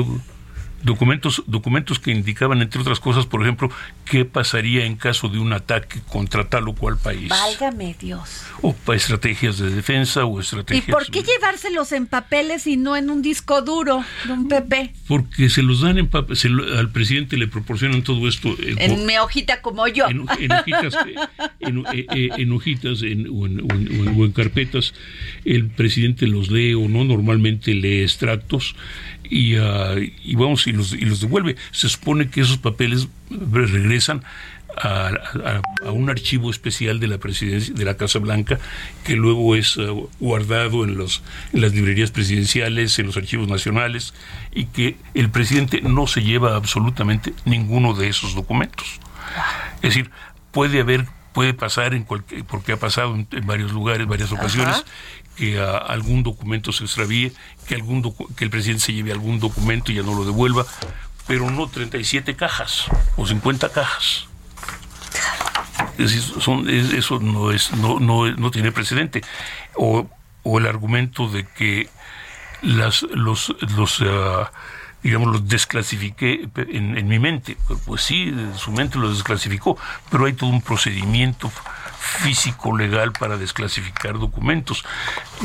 [0.85, 3.69] documentos, documentos que indicaban, entre otras cosas, por ejemplo,
[4.05, 7.27] qué pasaría en caso de un ataque contra tal o cual país.
[7.27, 8.43] Válgame Dios.
[8.61, 10.87] O estrategias de defensa o estrategias...
[10.87, 14.93] ¿Y por qué llevárselos en papeles y no en un disco duro de un PP?
[15.07, 18.49] Porque se los dan en papeles, al presidente le proporcionan todo esto...
[18.59, 20.07] Eh, en mi hojita como yo.
[20.07, 20.19] En,
[20.51, 20.95] hojitas,
[21.59, 24.93] en, hojitas o, en, carpetas,
[25.45, 28.75] el presidente los lee o no, normalmente lee extractos
[29.29, 31.55] y, uh, y vamos y los, y los devuelve.
[31.71, 34.23] Se supone que esos papeles regresan
[34.77, 38.59] a, un archivo especial de la presidencia de la Casa Blanca
[39.03, 44.13] que luego es uh, guardado en los en las librerías presidenciales en los archivos nacionales
[44.53, 48.99] y que el presidente no se lleva absolutamente ninguno de esos documentos
[49.77, 50.11] es decir
[50.51, 54.83] puede haber puede pasar en cualquier porque ha pasado en, varios lugares varias ocasiones
[55.35, 57.33] que algún documento se extravíe,
[57.67, 58.01] que, algún
[58.35, 60.65] que el presidente se lleve algún documento y ya no lo devuelva,
[61.27, 62.85] pero no 37 cajas
[63.17, 64.27] o 50 cajas.
[65.97, 69.21] eso no, es, no, no, no tiene precedente.
[69.75, 70.07] O,
[70.43, 71.89] o, el argumento de que
[72.61, 74.51] las, los, los ah,
[75.03, 77.57] digamos, los desclasifiqué en mi mente.
[77.85, 79.77] Pues sí, su mente los desclasificó,
[80.09, 81.51] pero hay todo un procedimiento
[82.05, 84.85] físico legal para desclasificar documentos.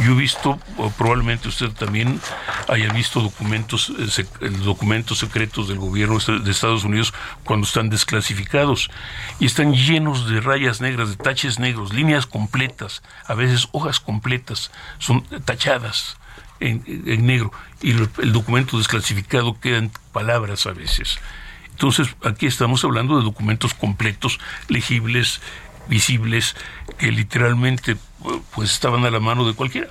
[0.05, 0.59] Yo he visto,
[0.99, 2.21] probablemente usted también
[2.69, 8.91] haya visto documentos, eh, documentos secretos del gobierno de Estados Unidos cuando están desclasificados
[9.39, 14.71] y están llenos de rayas negras, de taches negros, líneas completas, a veces hojas completas,
[14.99, 16.17] son tachadas.
[16.63, 16.85] En,
[17.25, 21.19] negro y el documento desclasificado quedan palabras a veces.
[21.71, 25.41] Entonces, aquí estamos hablando de documentos completos, legibles,
[25.91, 26.55] visibles
[26.97, 27.97] que literalmente
[28.55, 29.89] pues estaban a la mano de cualquiera.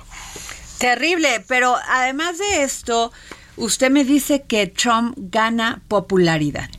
[0.78, 3.12] Terrible, pero además de esto,
[3.56, 6.70] usted me dice que Trump gana popularidad.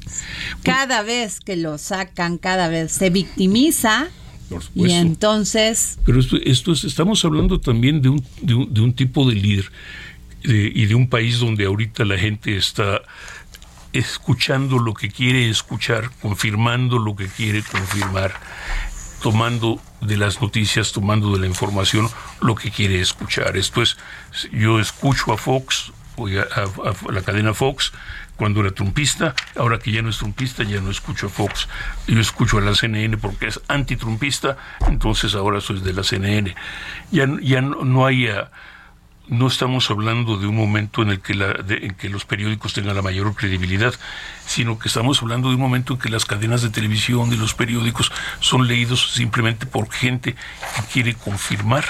[0.63, 4.09] Cada vez que lo sacan, cada vez se victimiza.
[4.75, 5.97] Y entonces...
[6.03, 9.35] Pero esto, esto es, estamos hablando también de un, de un, de un tipo de
[9.35, 9.71] líder
[10.43, 13.01] y de un país donde ahorita la gente está
[13.93, 18.33] escuchando lo que quiere escuchar, confirmando lo que quiere confirmar
[19.21, 22.09] tomando de las noticias, tomando de la información
[22.41, 23.55] lo que quiere escuchar.
[23.55, 23.97] Esto es,
[24.51, 27.93] yo escucho a Fox, o a, la cadena Fox,
[28.35, 31.67] cuando era trumpista, ahora que ya no es trumpista, ya no escucho a Fox.
[32.07, 34.57] Yo escucho a la CNN porque es antitrumpista,
[34.87, 36.55] entonces ahora soy de la CNN.
[37.11, 38.27] Ya, ya no, no hay...
[39.31, 42.97] no estamos hablando de un momento en el que, la, en que los periódicos tengan
[42.97, 43.93] la mayor credibilidad,
[44.45, 47.53] sino que estamos hablando de un momento en que las cadenas de televisión y los
[47.53, 51.85] periódicos son leídos simplemente por gente que quiere confirmar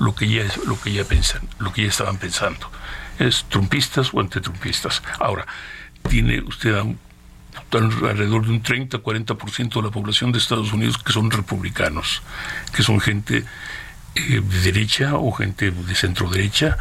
[0.00, 2.70] lo que ya lo que ya pensan, lo que ya estaban pensando.
[3.18, 5.02] Es trumpistas o antitrumpistas.
[5.20, 5.46] Ahora,
[6.08, 6.74] tiene usted
[7.70, 12.22] alrededor de un 30-40% de la población de Estados Unidos que son republicanos,
[12.74, 13.44] que son gente
[14.14, 16.76] eh, de derecha o gente de centro derecha,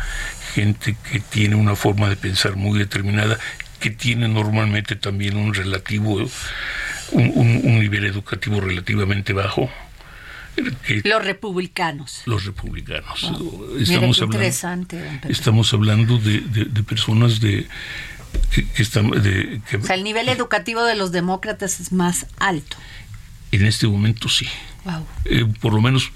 [0.54, 3.38] gente que tiene una forma de pensar muy determinada,
[3.80, 6.28] que tiene normalmente también un relativo,
[7.12, 9.70] un, nivel educativo relativamente bajo.
[11.04, 12.24] los republicanos.
[12.26, 13.32] Los republicanos.
[13.80, 17.68] Estamos, hablando, estamos hablando de, personas de,
[18.52, 19.12] que, están...
[19.12, 22.78] De, o sea, el nivel educativo de los demócratas es más alto.
[23.52, 24.48] En este momento sí.
[25.26, 26.12] Eh, por lo menos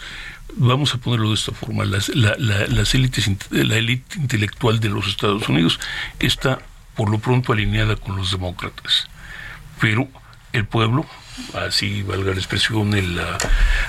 [0.55, 5.07] vamos a ponerlo de esta forma, las, la, las élites, la élite intelectual de los
[5.07, 5.79] Estados Unidos
[6.19, 6.59] está
[6.95, 9.07] por lo pronto alineada con los demócratas,
[9.79, 10.07] pero
[10.53, 11.05] el pueblo,
[11.53, 13.19] así valga la expresión, el,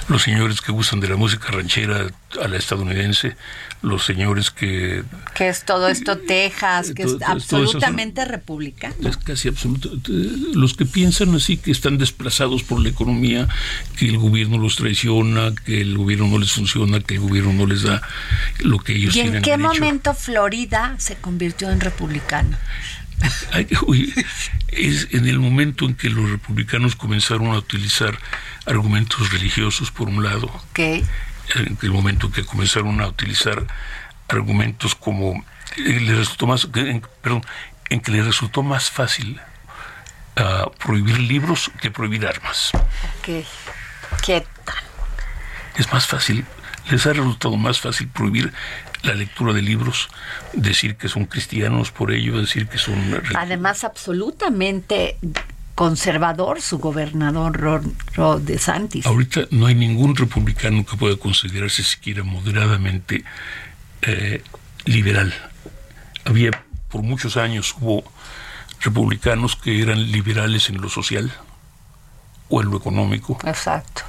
[0.09, 2.09] los señores que gustan de la música ranchera
[2.42, 3.37] a la estadounidense,
[3.83, 5.02] los señores que...
[5.35, 8.94] Que es todo esto Texas, que es absolutamente republicano.
[9.09, 9.90] Es casi absoluto.
[10.55, 13.49] Los que piensan así, que están desplazados por la economía,
[13.99, 17.66] que el gobierno los traiciona, que el gobierno no les funciona, que el gobierno no
[17.66, 18.03] les da
[18.61, 19.34] lo que ellos tienen.
[19.34, 22.57] ¿Y en qué momento Florida se convirtió en republicano?
[24.68, 28.18] Es en el momento en que los republicanos comenzaron a utilizar
[28.66, 30.51] argumentos religiosos, por un lado.
[31.55, 33.66] En el momento que comenzaron a utilizar
[34.29, 35.45] argumentos como
[35.77, 37.45] eh, le resultó más, en, perdón,
[37.91, 39.41] en que le resultó más fácil
[40.39, 42.70] uh, prohibir libros que prohibir armas.
[43.23, 43.45] ¿Qué?
[44.25, 44.77] ¿Qué tal?
[45.77, 46.45] Es más fácil,
[46.91, 48.53] les ha resultado más fácil prohibir
[49.03, 50.09] la lectura de libros,
[50.53, 53.20] decir que son cristianos por ello, decir que son...
[53.34, 55.16] Además, absolutamente
[55.74, 57.59] conservador su gobernador
[58.14, 59.07] Rod, de Santis.
[59.07, 63.24] Ahorita no hay ningún republicano que pueda considerarse siquiera moderadamente
[64.03, 64.42] eh,
[64.84, 65.32] liberal.
[66.24, 66.50] Había,
[66.88, 68.05] por muchos años hubo
[68.80, 71.32] republicanos que eran liberales en lo social
[72.48, 73.38] o en lo económico.
[73.44, 74.03] Exacto.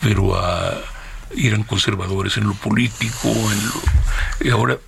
[0.00, 0.80] Pero uh,
[1.36, 3.82] eran conservadores en lo político, en lo,
[4.40, 4.78] y ahora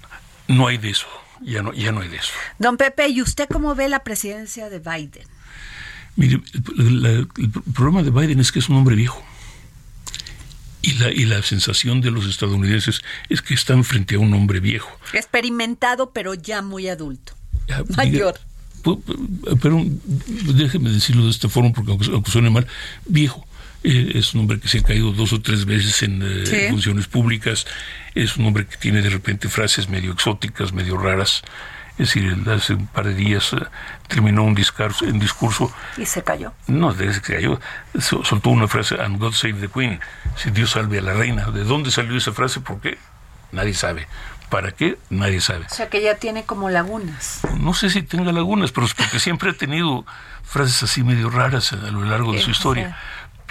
[0.48, 1.06] no hay de eso.
[1.40, 2.32] Ya no, ya no hay de eso.
[2.58, 5.26] Don Pepe, ¿y usted cómo ve la presidencia de Biden?
[6.14, 6.40] Mire,
[6.78, 7.28] el
[7.74, 9.22] problema de Biden es que es un hombre viejo.
[10.82, 14.58] Y la, y la sensación de los estadounidenses es que están frente a un hombre
[14.58, 14.90] viejo.
[15.12, 17.34] Experimentado, pero ya muy adulto.
[17.96, 18.38] Mayor.
[19.62, 19.84] pero
[20.54, 22.66] déjeme decirlo de esta forma, porque aunque, suene mal,
[23.06, 23.46] viejo.
[23.84, 27.06] Eh, es un hombre que se ha caído dos o tres veces en eh, funciones
[27.06, 27.66] públicas.
[28.14, 31.42] Es un hombre que tiene de repente frases medio exóticas, medio raras.
[31.98, 33.56] Es decir, hace un par de días eh,
[34.08, 35.72] terminó un discurso, un discurso.
[35.96, 36.52] ¿Y se cayó?
[36.66, 37.60] No, se cayó.
[37.98, 40.00] Soltó una frase, and God save the Queen.
[40.36, 41.50] Si Dios salve a la reina.
[41.50, 42.60] ¿De dónde salió esa frase?
[42.60, 42.98] ¿Por qué?
[43.50, 44.06] Nadie sabe.
[44.48, 44.98] ¿Para qué?
[45.10, 45.64] Nadie sabe.
[45.64, 47.40] O sea, que ya tiene como lagunas.
[47.58, 50.04] No sé si tenga lagunas, pero es porque siempre ha tenido
[50.44, 52.96] frases así medio raras a lo largo de su historia.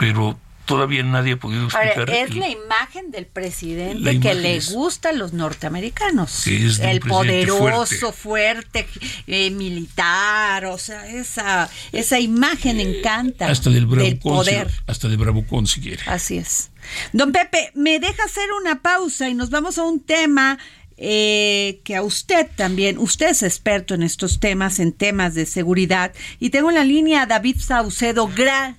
[0.02, 0.36] Pero
[0.66, 2.10] todavía nadie ha podido explicar.
[2.10, 6.47] es la imagen del presidente que le gusta a los norteamericanos.
[6.47, 8.88] el poderoso, fuerte,
[9.28, 13.47] eh, militar, o sea, esa, esa imagen encanta.
[13.47, 13.88] Hasta del,
[14.18, 14.72] poder.
[14.88, 16.02] hasta de bravucón si quiere.
[16.08, 16.72] Así es.
[17.14, 20.58] Don Pepe, me deja hacer una pausa y nos vamos a un tema
[20.97, 26.14] eh, que a usted también, usted es experto en estos temas, en temas de seguridad,
[26.39, 28.78] y tengo en la línea a David Saucedo, gran,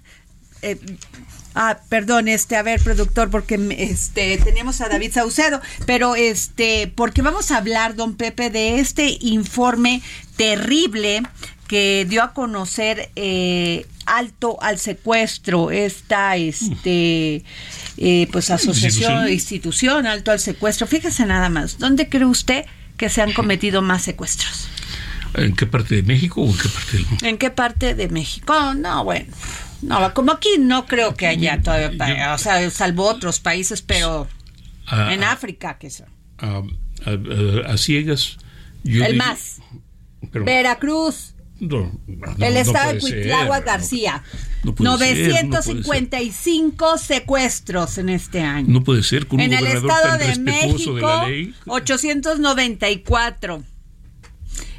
[0.62, 0.78] eh,
[1.54, 7.20] Ah, perdón, este, a ver, productor, porque este tenemos a David Saucedo, pero este, porque
[7.20, 10.00] vamos a hablar, don Pepe, de este informe
[10.36, 11.22] terrible
[11.68, 17.44] que dio a conocer eh, alto al secuestro, esta este
[17.98, 20.86] eh, pues asociación, institución alto al secuestro.
[20.86, 22.64] Fíjese nada más, ¿dónde cree usted
[22.96, 24.68] que se han cometido más secuestros?
[25.34, 27.26] ¿En qué parte de México o en qué parte del mundo?
[27.26, 28.74] ¿En qué parte de México?
[28.74, 29.26] No, bueno
[29.82, 34.26] no, como aquí no creo que haya todavía, o sea, salvo otros países, pero
[34.86, 35.32] ah, en ah.
[35.32, 36.06] África, ¿qué son?
[36.38, 36.62] Ah,
[37.66, 38.38] a, ciegas.
[38.84, 39.60] el más.
[40.32, 41.34] Veracruz.
[41.60, 44.22] el estado de Cuitláhuac García.
[44.78, 48.68] 955 secuestros en este año.
[48.68, 49.26] No puede ser.
[49.26, 53.64] Con en el estado de México, de 894.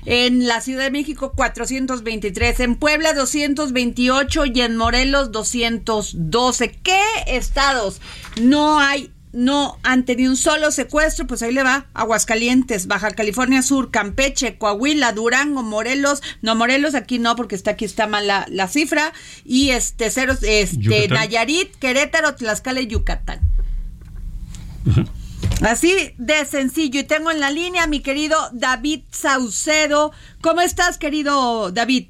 [0.05, 6.71] En la Ciudad de México 423, en Puebla 228 y en Morelos 212.
[6.83, 8.01] ¿Qué estados
[8.41, 11.87] no hay no han tenido un solo secuestro, pues ahí le va.
[11.95, 16.21] Aguascalientes, Baja California Sur, Campeche, Coahuila, Durango, Morelos.
[16.41, 19.11] No, Morelos aquí no, porque está aquí está mal la, cifra.
[19.43, 23.41] Y este, cero, este, Nayarit, Querétaro, Tlaxcala y Yucatán.
[25.61, 26.99] Así de sencillo.
[26.99, 30.11] Y tengo en la línea a mi querido David Saucedo.
[30.41, 32.07] ¿Cómo estás, querido David?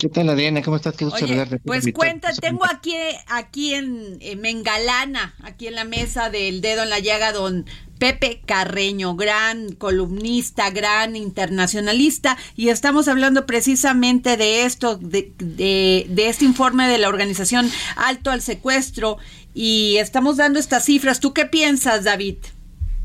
[0.00, 0.62] ¿Qué tal, Adriana?
[0.62, 0.96] ¿Cómo estás?
[0.96, 1.26] Qué gusto
[1.66, 2.94] Pues cuenta, tengo aquí,
[3.26, 7.66] aquí en, en, Mengalana, aquí en la mesa del dedo en la llaga, don
[7.98, 16.28] Pepe Carreño, gran columnista, gran internacionalista, y estamos hablando precisamente de esto, de, de, de
[16.30, 19.18] este informe de la organización Alto al Secuestro,
[19.52, 21.20] y estamos dando estas cifras.
[21.20, 22.36] ¿Tú qué piensas, David?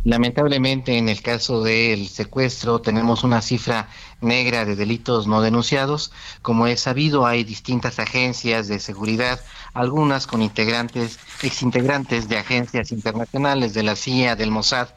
[0.05, 3.89] Lamentablemente, en el caso del secuestro, tenemos una cifra
[4.21, 6.11] negra de delitos no denunciados.
[6.43, 9.39] Como es sabido, hay distintas agencias de seguridad,
[9.73, 14.89] algunas con integrantes, exintegrantes de agencias internacionales de la CIA, del Mossad,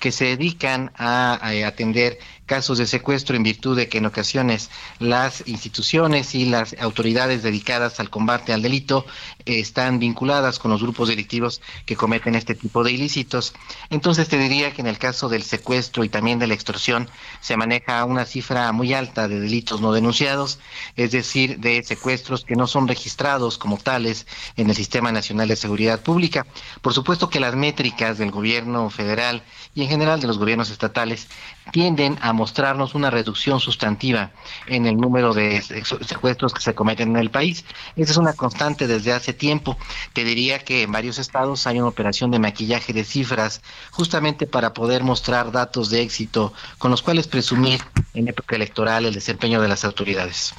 [0.00, 5.46] que se dedican a, atender casos de secuestro en virtud de que en ocasiones las
[5.46, 9.04] instituciones y las autoridades dedicadas al combate al delito
[9.44, 13.52] eh, están vinculadas con los grupos delictivos que cometen este tipo de ilícitos.
[13.90, 17.08] Entonces te diría que en el caso del secuestro y también de la extorsión
[17.40, 20.58] se maneja una cifra muy alta de delitos no denunciados,
[20.96, 24.26] es decir, de secuestros que no son registrados como tales
[24.56, 26.46] en el Sistema Nacional de Seguridad Pública.
[26.80, 29.42] Por supuesto que las métricas del gobierno federal
[29.74, 31.28] y en general de los gobiernos estatales
[31.72, 34.30] tienden a mostrarnos una reducción sustantiva
[34.66, 37.64] en el número de secuestros que se cometen en el país.
[37.96, 39.76] Esa es una constante desde hace tiempo.
[40.12, 44.72] Te diría que en varios estados hay una operación de maquillaje de cifras justamente para
[44.72, 47.80] poder mostrar datos de éxito con los cuales presumir
[48.14, 50.54] en época electoral el desempeño de las autoridades.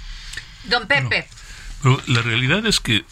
[0.66, 1.28] Don Pepe.
[1.82, 3.06] pero la realidad es que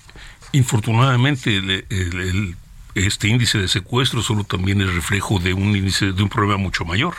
[0.52, 2.56] infortunadamente el,
[2.96, 6.86] este índice de secuestro solo también es reflejo de un índice de un problema mucho
[6.86, 7.16] mayor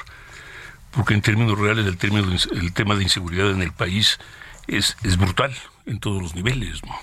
[0.97, 4.19] porque en términos reales el, término, el tema de inseguridad en el país
[4.67, 6.83] es, es brutal en todos los niveles.
[6.85, 6.97] ¿no?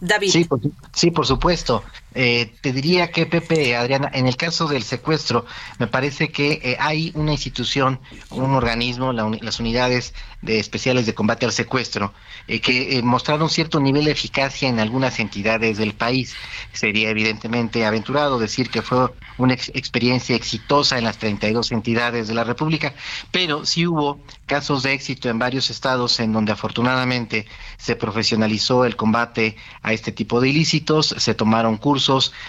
[0.00, 0.30] David.
[0.30, 0.60] Sí, por,
[0.92, 1.84] sí, por supuesto.
[2.14, 5.46] Eh, te diría que, Pepe, Adriana, en el caso del secuestro,
[5.78, 7.98] me parece que eh, hay una institución,
[8.30, 12.12] un organismo, las unidades de especiales de combate al secuestro,
[12.46, 16.36] eh, que mostraron cierto nivel de eficacia en algunas entidades del país.
[16.72, 19.08] Sería evidentemente aventurado decir que fue
[19.38, 22.94] una experiencia exitosa en las 32 entidades de la República,
[23.32, 27.46] pero sí hubo casos de éxito en varios estados en donde afortunadamente
[27.76, 32.03] se profesionalizó el combate a este tipo de ilícitos, se tomaron cursos,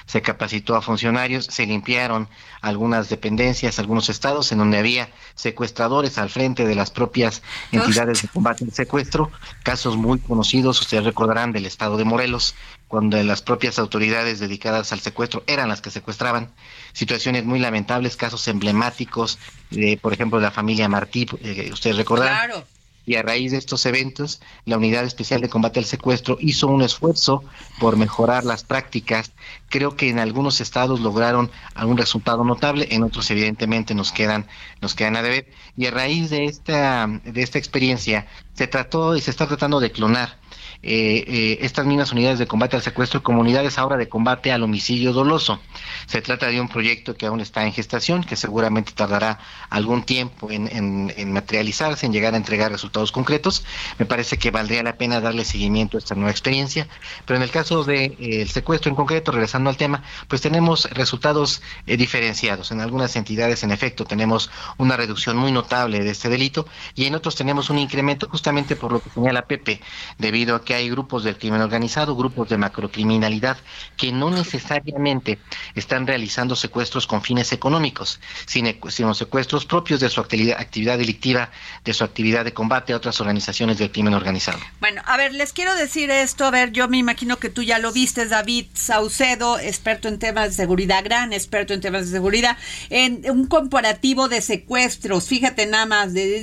[0.05, 2.27] se capacitó a funcionarios, se limpiaron
[2.61, 7.41] algunas dependencias, algunos estados en donde había secuestradores al frente de las propias
[7.71, 9.31] entidades de combate al secuestro,
[9.63, 12.55] casos muy conocidos, ustedes recordarán del estado de Morelos,
[12.87, 16.51] cuando las propias autoridades dedicadas al secuestro eran las que secuestraban,
[16.93, 19.39] situaciones muy lamentables, casos emblemáticos,
[19.69, 22.49] de, por ejemplo, de la familia Martí, eh, ustedes recordarán.
[22.49, 22.74] Claro
[23.05, 26.81] y a raíz de estos eventos, la Unidad Especial de Combate al Secuestro hizo un
[26.81, 27.43] esfuerzo
[27.79, 29.31] por mejorar las prácticas.
[29.69, 34.47] Creo que en algunos estados lograron algún resultado notable, en otros evidentemente nos quedan
[34.81, 35.47] nos quedan a deber
[35.77, 39.91] y a raíz de esta de esta experiencia se trató y se está tratando de
[39.91, 40.37] clonar
[40.81, 44.63] eh, eh, estas mismas unidades de combate al secuestro como unidades ahora de combate al
[44.63, 45.59] homicidio doloso.
[46.05, 50.49] Se trata de un proyecto que aún está en gestación, que seguramente tardará algún tiempo
[50.51, 53.65] en, materializarse, en llegar a entregar resultados concretos.
[53.97, 56.87] Me parece que valdría la pena darle seguimiento a esta nueva experiencia,
[57.25, 60.89] pero en el caso del de, eh, secuestro en concreto, regresando al tema, pues tenemos
[60.91, 62.71] resultados diferenciados.
[62.71, 67.15] En algunas entidades, en efecto, tenemos una reducción muy notable de este delito y en
[67.15, 69.81] otros tenemos un incremento justamente por lo que señala Pepe,
[70.17, 73.57] debido a que hay grupos del crimen organizado, grupos de macrocriminalidad,
[73.95, 75.39] que no necesariamente
[75.75, 81.51] están realizando secuestros con fines económicos, sino, secuestros propios de su actividad, actividad delictiva,
[81.83, 84.59] de su actividad de combate a otras organizaciones del crimen organizado.
[84.79, 87.79] Bueno, a ver, les quiero decir esto, a ver, yo me imagino que tú ya
[87.79, 92.57] lo viste, David Saucedo, experto en temas de seguridad, gran experto en temas de seguridad,
[92.89, 96.41] en un comparativo de secuestros, fíjate nada más, de,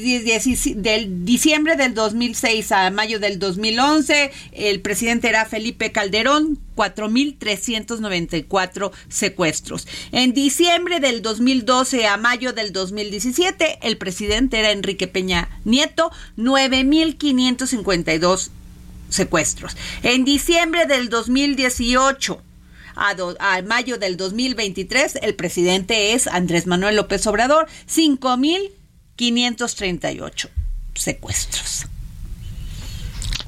[0.76, 4.11] del diciembre del 2006 a mayo del 2011,
[4.52, 9.88] el presidente era Felipe Calderón, 4.394 secuestros.
[10.12, 18.50] En diciembre del 2012 a mayo del 2017, el presidente era Enrique Peña Nieto, 9.552
[19.08, 19.76] secuestros.
[20.02, 22.42] En diciembre del 2018
[22.96, 30.48] a, a, mayo del 2023, el presidente es Andrés Manuel López Obrador, 5.538
[30.94, 31.86] secuestros.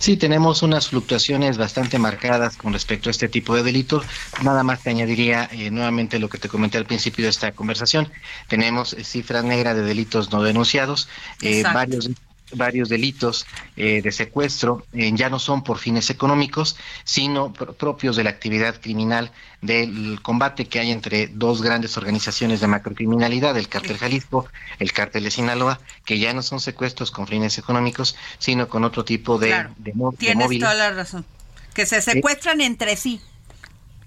[0.04, 4.04] Sí, tenemos unas fluctuaciones bastante marcadas con respecto a este tipo de delitos.
[4.42, 8.12] Nada más te añadiría eh, nuevamente lo que te comenté al principio de esta conversación.
[8.46, 11.08] Tenemos eh, cifras negras de delitos no denunciados,
[11.40, 12.10] eh, varios
[12.54, 13.46] varios delitos
[13.76, 18.80] eh, de secuestro eh, ya no son por fines económicos, sino propios de la actividad
[18.80, 19.30] criminal
[19.60, 24.46] del combate que hay entre dos grandes organizaciones de macrocriminalidad, el Cártel Jalisco,
[24.78, 29.04] el Cártel de Sinaloa, que ya no son secuestros con fines económicos, sino con otro
[29.04, 31.24] tipo de, claro, Tienes toda la razón.
[31.72, 33.20] Que se secuestran entre sí.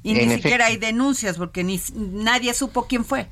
[0.04, 3.28] Y ni siquiera hay denuncias porque ni nadie supo quién fue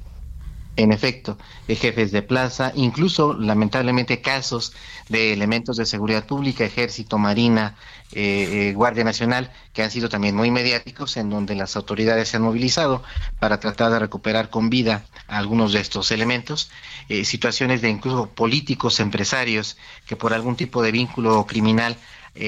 [0.75, 4.73] en efecto, jefes de plaza, incluso lamentablemente casos
[5.09, 7.75] de elementos de seguridad pública, ejército, marina,
[8.11, 12.37] eh, eh, Guardia Nacional, que han sido también muy mediáticos, en donde las autoridades se
[12.37, 13.03] han movilizado
[13.39, 16.69] para tratar de recuperar con vida algunos de estos elementos,
[17.09, 21.97] eh, situaciones de incluso políticos, empresarios, que por algún tipo de vínculo criminal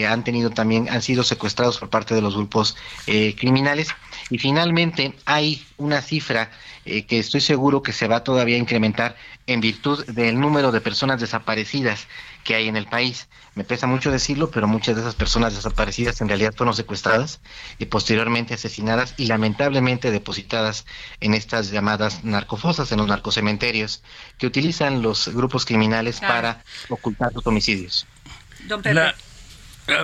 [0.10, 2.76] han tenido también, han sido secuestrados por parte de los grupos
[3.06, 3.88] criminales.
[4.30, 6.52] Y finalmente hay una cifra
[6.88, 9.16] eh, que estoy seguro que se va todavía a incrementar
[9.46, 12.08] en virtud del número de personas desaparecidas
[12.44, 13.28] que hay en el país.
[13.56, 17.42] Me pesa mucho decirlo, pero muchas de esas personas desaparecidas en realidad fueron secuestradas
[17.78, 20.86] y posteriormente asesinadas y lamentablemente depositadas
[21.20, 24.02] en estas llamadas narcofosas, en los narcocementerios,
[24.38, 28.08] que utilizan los grupos criminales para ocultar sus homicidios.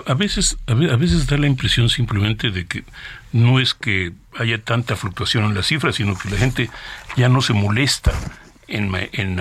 [0.06, 2.84] A, veces, a veces da la impresión simplemente de que
[3.32, 6.70] no es que haya tanta fluctuación en las cifras, sino que la gente
[7.16, 8.12] ya no se molesta
[8.68, 9.40] en, en,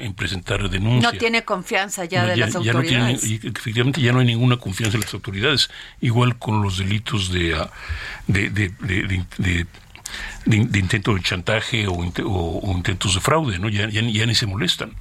[0.00, 1.12] en presentar denuncias.
[1.12, 3.24] No tiene confianza ya de las autoridades.
[3.24, 5.70] efectivamente ya no hay ninguna confianza en las autoridades.
[6.00, 7.70] Igual con los delitos de, ah,
[8.26, 8.70] de, de,
[10.46, 13.68] de, intento de chantaje o, o, intentos de fraude, ¿no?
[13.68, 14.92] Ya, ya, ya ni se molestan.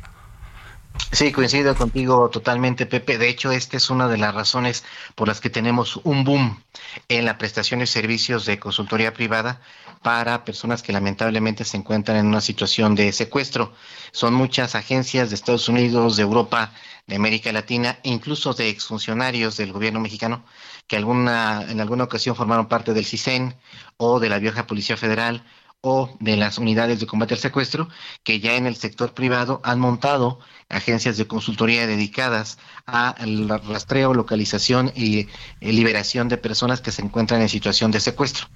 [1.11, 3.17] Sí, coincido contigo totalmente, Pepe.
[3.17, 4.83] De hecho, esta es una de las razones
[5.15, 6.63] por las que tenemos un boom
[7.07, 9.61] en la prestación de servicios de consultoría privada
[10.03, 13.73] para personas que lamentablemente se encuentran en una situación de secuestro.
[14.11, 16.73] Son muchas agencias de Estados Unidos, de Europa,
[17.07, 20.43] de América Latina, incluso de exfuncionarios del gobierno mexicano
[20.87, 23.55] que alguna, en alguna ocasión formaron parte del CISEN
[23.97, 25.43] o de la vieja Policía Federal
[25.85, 27.89] o de las unidades de combate al secuestro,
[28.23, 34.93] que ya en el sector privado han montado agencias de consultoría dedicadas al rastreo, localización
[34.95, 35.27] y eh,
[35.73, 38.47] liberación de personas que se encuentran en situación de secuestro.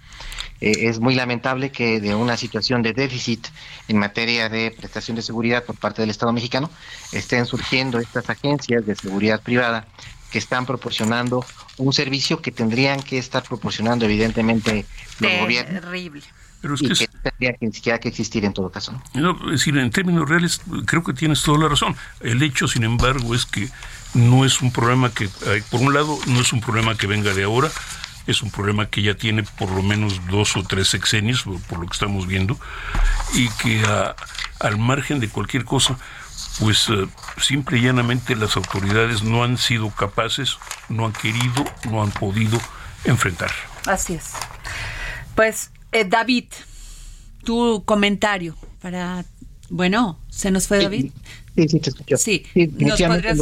[0.61, 3.45] Eh, es muy lamentable que de una situación de déficit
[3.89, 6.69] en materia de prestación de seguridad por parte del Estado mexicano
[7.11, 9.85] estén surgiendo estas agencias de seguridad privada
[10.31, 11.45] que están proporcionando
[11.77, 14.85] un servicio que tendrían que estar proporcionando evidentemente
[15.19, 15.83] los gobiernos.
[16.61, 18.99] Pero es que, tendría que, siquiera que existir en todo caso.
[19.13, 19.37] ¿no?
[19.45, 21.95] es decir, en términos reales, creo que tienes toda la razón.
[22.19, 23.69] El hecho, sin embargo, es que
[24.13, 25.29] no es un problema que,
[25.69, 27.69] por un lado, no es un problema que venga de ahora,
[28.25, 31.87] es un problema que ya tiene por lo menos dos o tres sexenios, por, lo
[31.87, 32.59] que estamos viendo,
[33.33, 33.83] y que
[34.59, 35.97] al margen de cualquier cosa,
[36.59, 37.07] pues eh,
[37.39, 40.57] simple y llanamente las autoridades no han sido capaces,
[40.89, 42.59] no han querido, no han podido
[43.05, 43.51] enfrentar.
[43.85, 44.33] Así es.
[45.35, 46.45] Pues eh, David,
[47.43, 49.25] tu comentario para...
[49.69, 51.11] Bueno, ¿se nos fue David?
[51.55, 52.17] Sí, sí, te escucho.
[52.17, 52.45] Sí,
[52.77, 53.39] ¿nos podrías...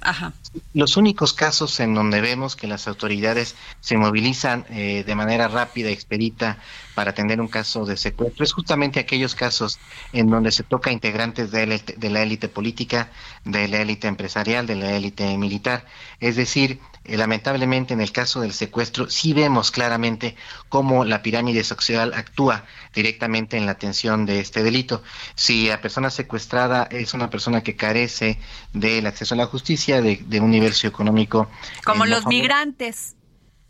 [0.00, 0.32] Ajá.
[0.72, 5.90] Los únicos casos en donde vemos que las autoridades se movilizan eh, de manera rápida,
[5.90, 6.58] expedita,
[6.96, 9.78] para atender un caso de secuestro es justamente aquellos casos
[10.14, 13.10] en donde se toca integrantes de, la élite política,
[13.44, 15.84] de la élite empresarial, de la élite militar.
[16.20, 20.36] Es decir, eh, lamentablemente en el caso del secuestro sí vemos claramente
[20.70, 25.02] cómo la pirámide social actúa directamente en la atención de este delito.
[25.34, 28.38] Si la persona secuestrada es una persona que carece
[28.72, 31.50] del acceso a la justicia, de, un nivel socioeconómico.
[31.84, 33.16] Como los migrantes.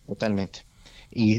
[0.07, 0.66] Totalmente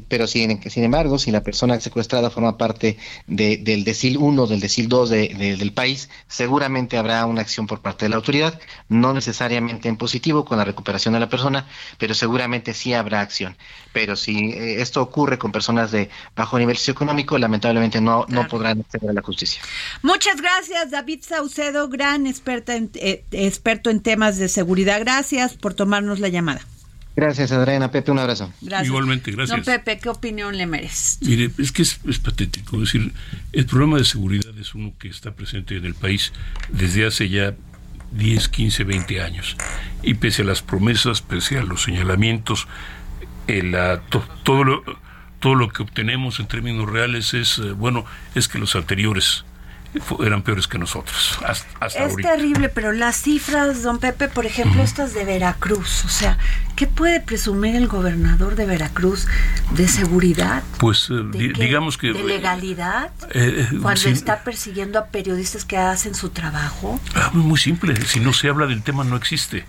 [0.07, 2.97] pero sin, sin embargo, si la persona secuestrada forma parte
[3.28, 8.09] del decil 1, del decil 2 del país, seguramente habrá una acción por parte de
[8.09, 8.59] la autoridad,
[8.89, 11.67] no necesariamente en positivo con la recuperación de la persona,
[11.97, 13.55] pero seguramente sí habrá acción.
[13.93, 18.82] Pero si eh, esto ocurre con personas de bajo nivel socioeconómico, lamentablemente no, no podrán
[18.82, 19.61] acceder a la justicia.
[20.01, 24.99] Muchas gracias, David Saucedo, gran experta eh, experto en temas de seguridad.
[24.99, 26.61] Gracias por tomarnos la llamada.
[27.18, 27.89] Gracias, Adriana.
[27.89, 28.53] Pepe, un abrazo.
[28.84, 29.57] Igualmente, gracias.
[29.57, 31.18] Don Pepe, ¿qué opinión le mereces?
[31.24, 32.76] Mire, es que es, patético.
[32.76, 33.11] Es decir,
[33.53, 36.32] el problema de seguridad es uno que está presente en el país
[36.70, 37.55] desde hace ya
[38.11, 39.57] 10, 15, 20 años.
[40.03, 42.68] Y pese a las promesas, pese a los señalamientos,
[43.47, 43.76] el,
[44.43, 44.84] todo, lo,
[45.39, 48.05] todo lo que obtenemos en términos reales es, eh, bueno,
[48.36, 49.43] es que los anteriores
[50.23, 51.39] eran peores que nosotros.
[51.45, 56.38] Hasta, es terrible, pero las cifras, don Pepe, por ejemplo, estas de Veracruz, o sea,
[56.75, 59.27] ¿qué puede presumir el gobernador de Veracruz
[59.71, 60.63] de seguridad?
[60.79, 62.13] Pues eh, digamos que...
[62.13, 63.11] ¿De legalidad?
[63.31, 66.99] Eh, eh, cuando está persiguiendo a periodistas que hacen su trabajo.
[67.15, 69.65] Ah, muy simple, si no se habla del tema no existe.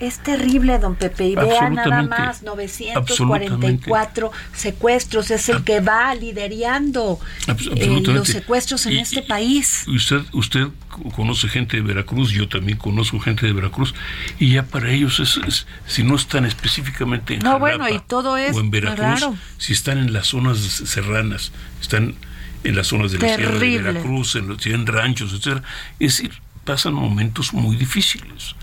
[0.00, 1.26] Es terrible, don Pepe.
[1.28, 5.30] Y vean nada más, 944 secuestros.
[5.30, 9.84] Es el que va liderando eh, los secuestros en este país.
[9.86, 10.68] Usted, usted
[11.14, 13.94] conoce gente de Veracruz, yo también conozco gente de Veracruz,
[14.38, 18.56] y ya para ellos, es, si no están específicamente en no, bueno, y todo es,
[18.56, 22.14] o en Veracruz, si están en las zonas serranas, están
[22.64, 25.62] en las zonas de la Sierra de Veracruz, en, los, en ranchos, etcétera,
[25.98, 26.32] es decir,
[26.64, 28.54] pasan momentos muy difíciles.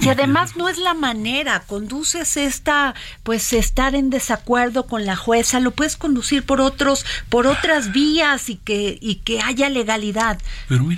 [0.00, 5.60] Y además no es la manera, conduces esta, pues estar en desacuerdo con la jueza,
[5.60, 10.40] lo puedes conducir por otros, por otras vías y que, y que haya legalidad.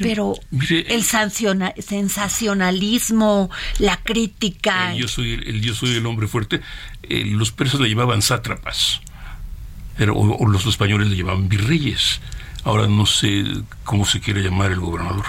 [0.01, 4.95] Pero, el sensacionalismo, la crítica.
[4.95, 6.63] yo soy el, yo soy el hombre fuerte.
[7.03, 9.01] Eh, los persas le llamaban sátrapas.
[9.97, 12.21] pero o, los españoles le llamaban virreyes.
[12.65, 13.45] Ahora no sé
[13.85, 15.25] cómo se quiere llamar el gobernador.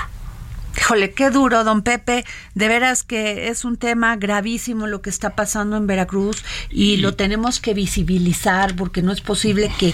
[0.92, 2.26] Híjole, qué duro, don Pepe.
[2.54, 7.14] De veras que es un tema gravísimo lo que está pasando en Veracruz y lo
[7.14, 9.94] tenemos que visibilizar porque no es posible que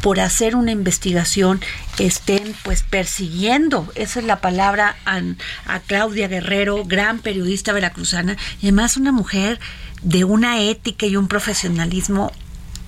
[0.00, 1.60] por hacer una investigación
[1.98, 5.20] estén pues persiguiendo, esa es la palabra, a,
[5.66, 9.60] a Claudia Guerrero, gran periodista veracruzana, y además una mujer
[10.00, 12.32] de una ética y un profesionalismo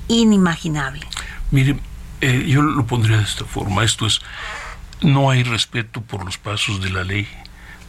[0.09, 1.07] inimaginable.
[1.51, 1.79] Mire,
[2.23, 4.23] eh, yo lo pondría de esta forma, esto es,
[5.03, 7.29] no hay respeto por los pasos de la ley,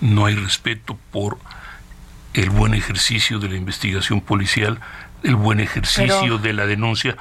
[0.01, 1.37] no hay respeto por
[2.33, 4.79] el buen ejercicio de la investigación policial,
[5.23, 7.17] el buen ejercicio de la denuncia.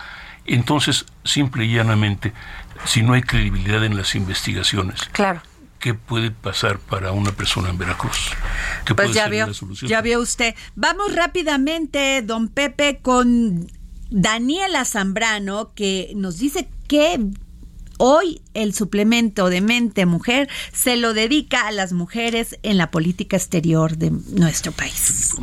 [0.46, 2.32] Entonces, simple y llanamente,
[2.84, 5.42] si no hay credibilidad en las investigaciones, claro.
[5.78, 8.30] ¿qué puede pasar para una persona en Veracruz?
[8.84, 9.48] ¿Qué pues ya vio,
[9.82, 10.54] ya vio usted.
[10.74, 13.70] Vamos rápidamente, don Pepe, con
[14.10, 17.20] Daniela Zambrano, que nos dice que
[18.00, 23.36] hoy el suplemento de Mente Mujer se lo dedica a las mujeres en la política
[23.36, 25.34] exterior de nuestro país.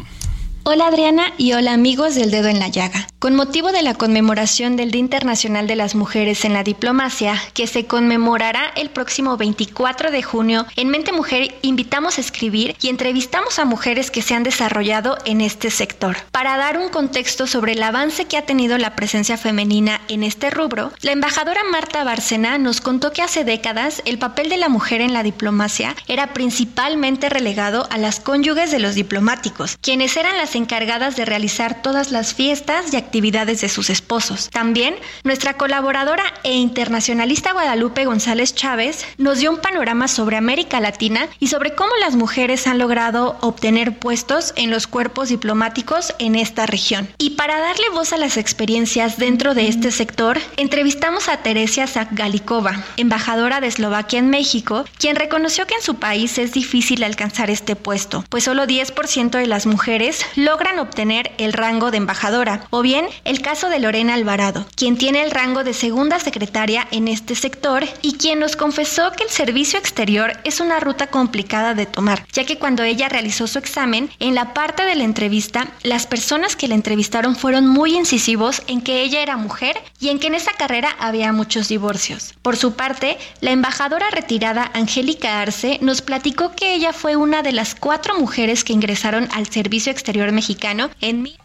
[0.69, 3.07] Hola Adriana y hola amigos del Dedo en la Llaga.
[3.19, 7.67] Con motivo de la conmemoración del Día Internacional de las Mujeres en la Diplomacia, que
[7.67, 13.59] se conmemorará el próximo 24 de junio, en Mente Mujer invitamos a escribir y entrevistamos
[13.59, 16.17] a mujeres que se han desarrollado en este sector.
[16.31, 20.49] Para dar un contexto sobre el avance que ha tenido la presencia femenina en este
[20.49, 24.99] rubro, la embajadora Marta Bárcena nos contó que hace décadas el papel de la mujer
[24.99, 30.56] en la diplomacia era principalmente relegado a las cónyuges de los diplomáticos, quienes eran las
[30.57, 34.49] encargadas de realizar todas las fiestas y actividades de sus esposos.
[34.49, 41.27] También, nuestra colaboradora e internacionalista Guadalupe González Chávez nos dio un panorama sobre América Latina
[41.39, 46.65] y sobre cómo las mujeres han logrado obtener puestos en los cuerpos diplomáticos en esta
[46.65, 47.07] región.
[47.17, 52.83] Y para darle voz a las experiencias dentro de este sector, entrevistamos a Teresia Zakgalikova,
[52.97, 57.75] embajadora de Eslovaquia en México, quien reconoció que en su país es difícil alcanzar este
[57.75, 63.05] puesto, pues solo 10% de las mujeres logran obtener el rango de embajadora, o bien
[63.25, 67.83] el caso de Lorena Alvarado, quien tiene el rango de segunda secretaria en este sector
[68.01, 72.45] y quien nos confesó que el servicio exterior es una ruta complicada de tomar, ya
[72.45, 76.69] que cuando ella realizó su examen, en la parte de la entrevista, las personas que
[76.69, 80.53] la entrevistaron fueron muy incisivos en que ella era mujer y en que en esa
[80.53, 82.35] carrera había muchos divorcios.
[82.41, 87.51] Por su parte, la embajadora retirada Angélica Arce nos platicó que ella fue una de
[87.51, 91.35] las cuatro mujeres que ingresaron al servicio exterior mexicano en mi...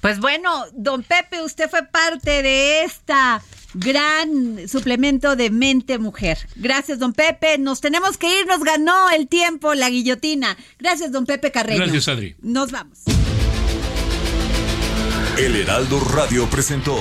[0.00, 3.42] Pues bueno, don Pepe, usted fue parte de esta
[3.74, 6.38] gran suplemento de mente mujer.
[6.54, 7.58] Gracias, don Pepe.
[7.58, 10.56] Nos tenemos que ir, nos ganó el tiempo la guillotina.
[10.78, 11.80] Gracias, don Pepe Carreño.
[11.80, 12.36] Gracias, Adri.
[12.40, 13.00] Nos vamos.
[15.36, 16.96] El Heraldo Radio presentó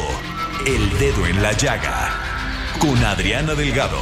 [0.65, 4.01] El Dedo en la Llaga con Adriana Delgado.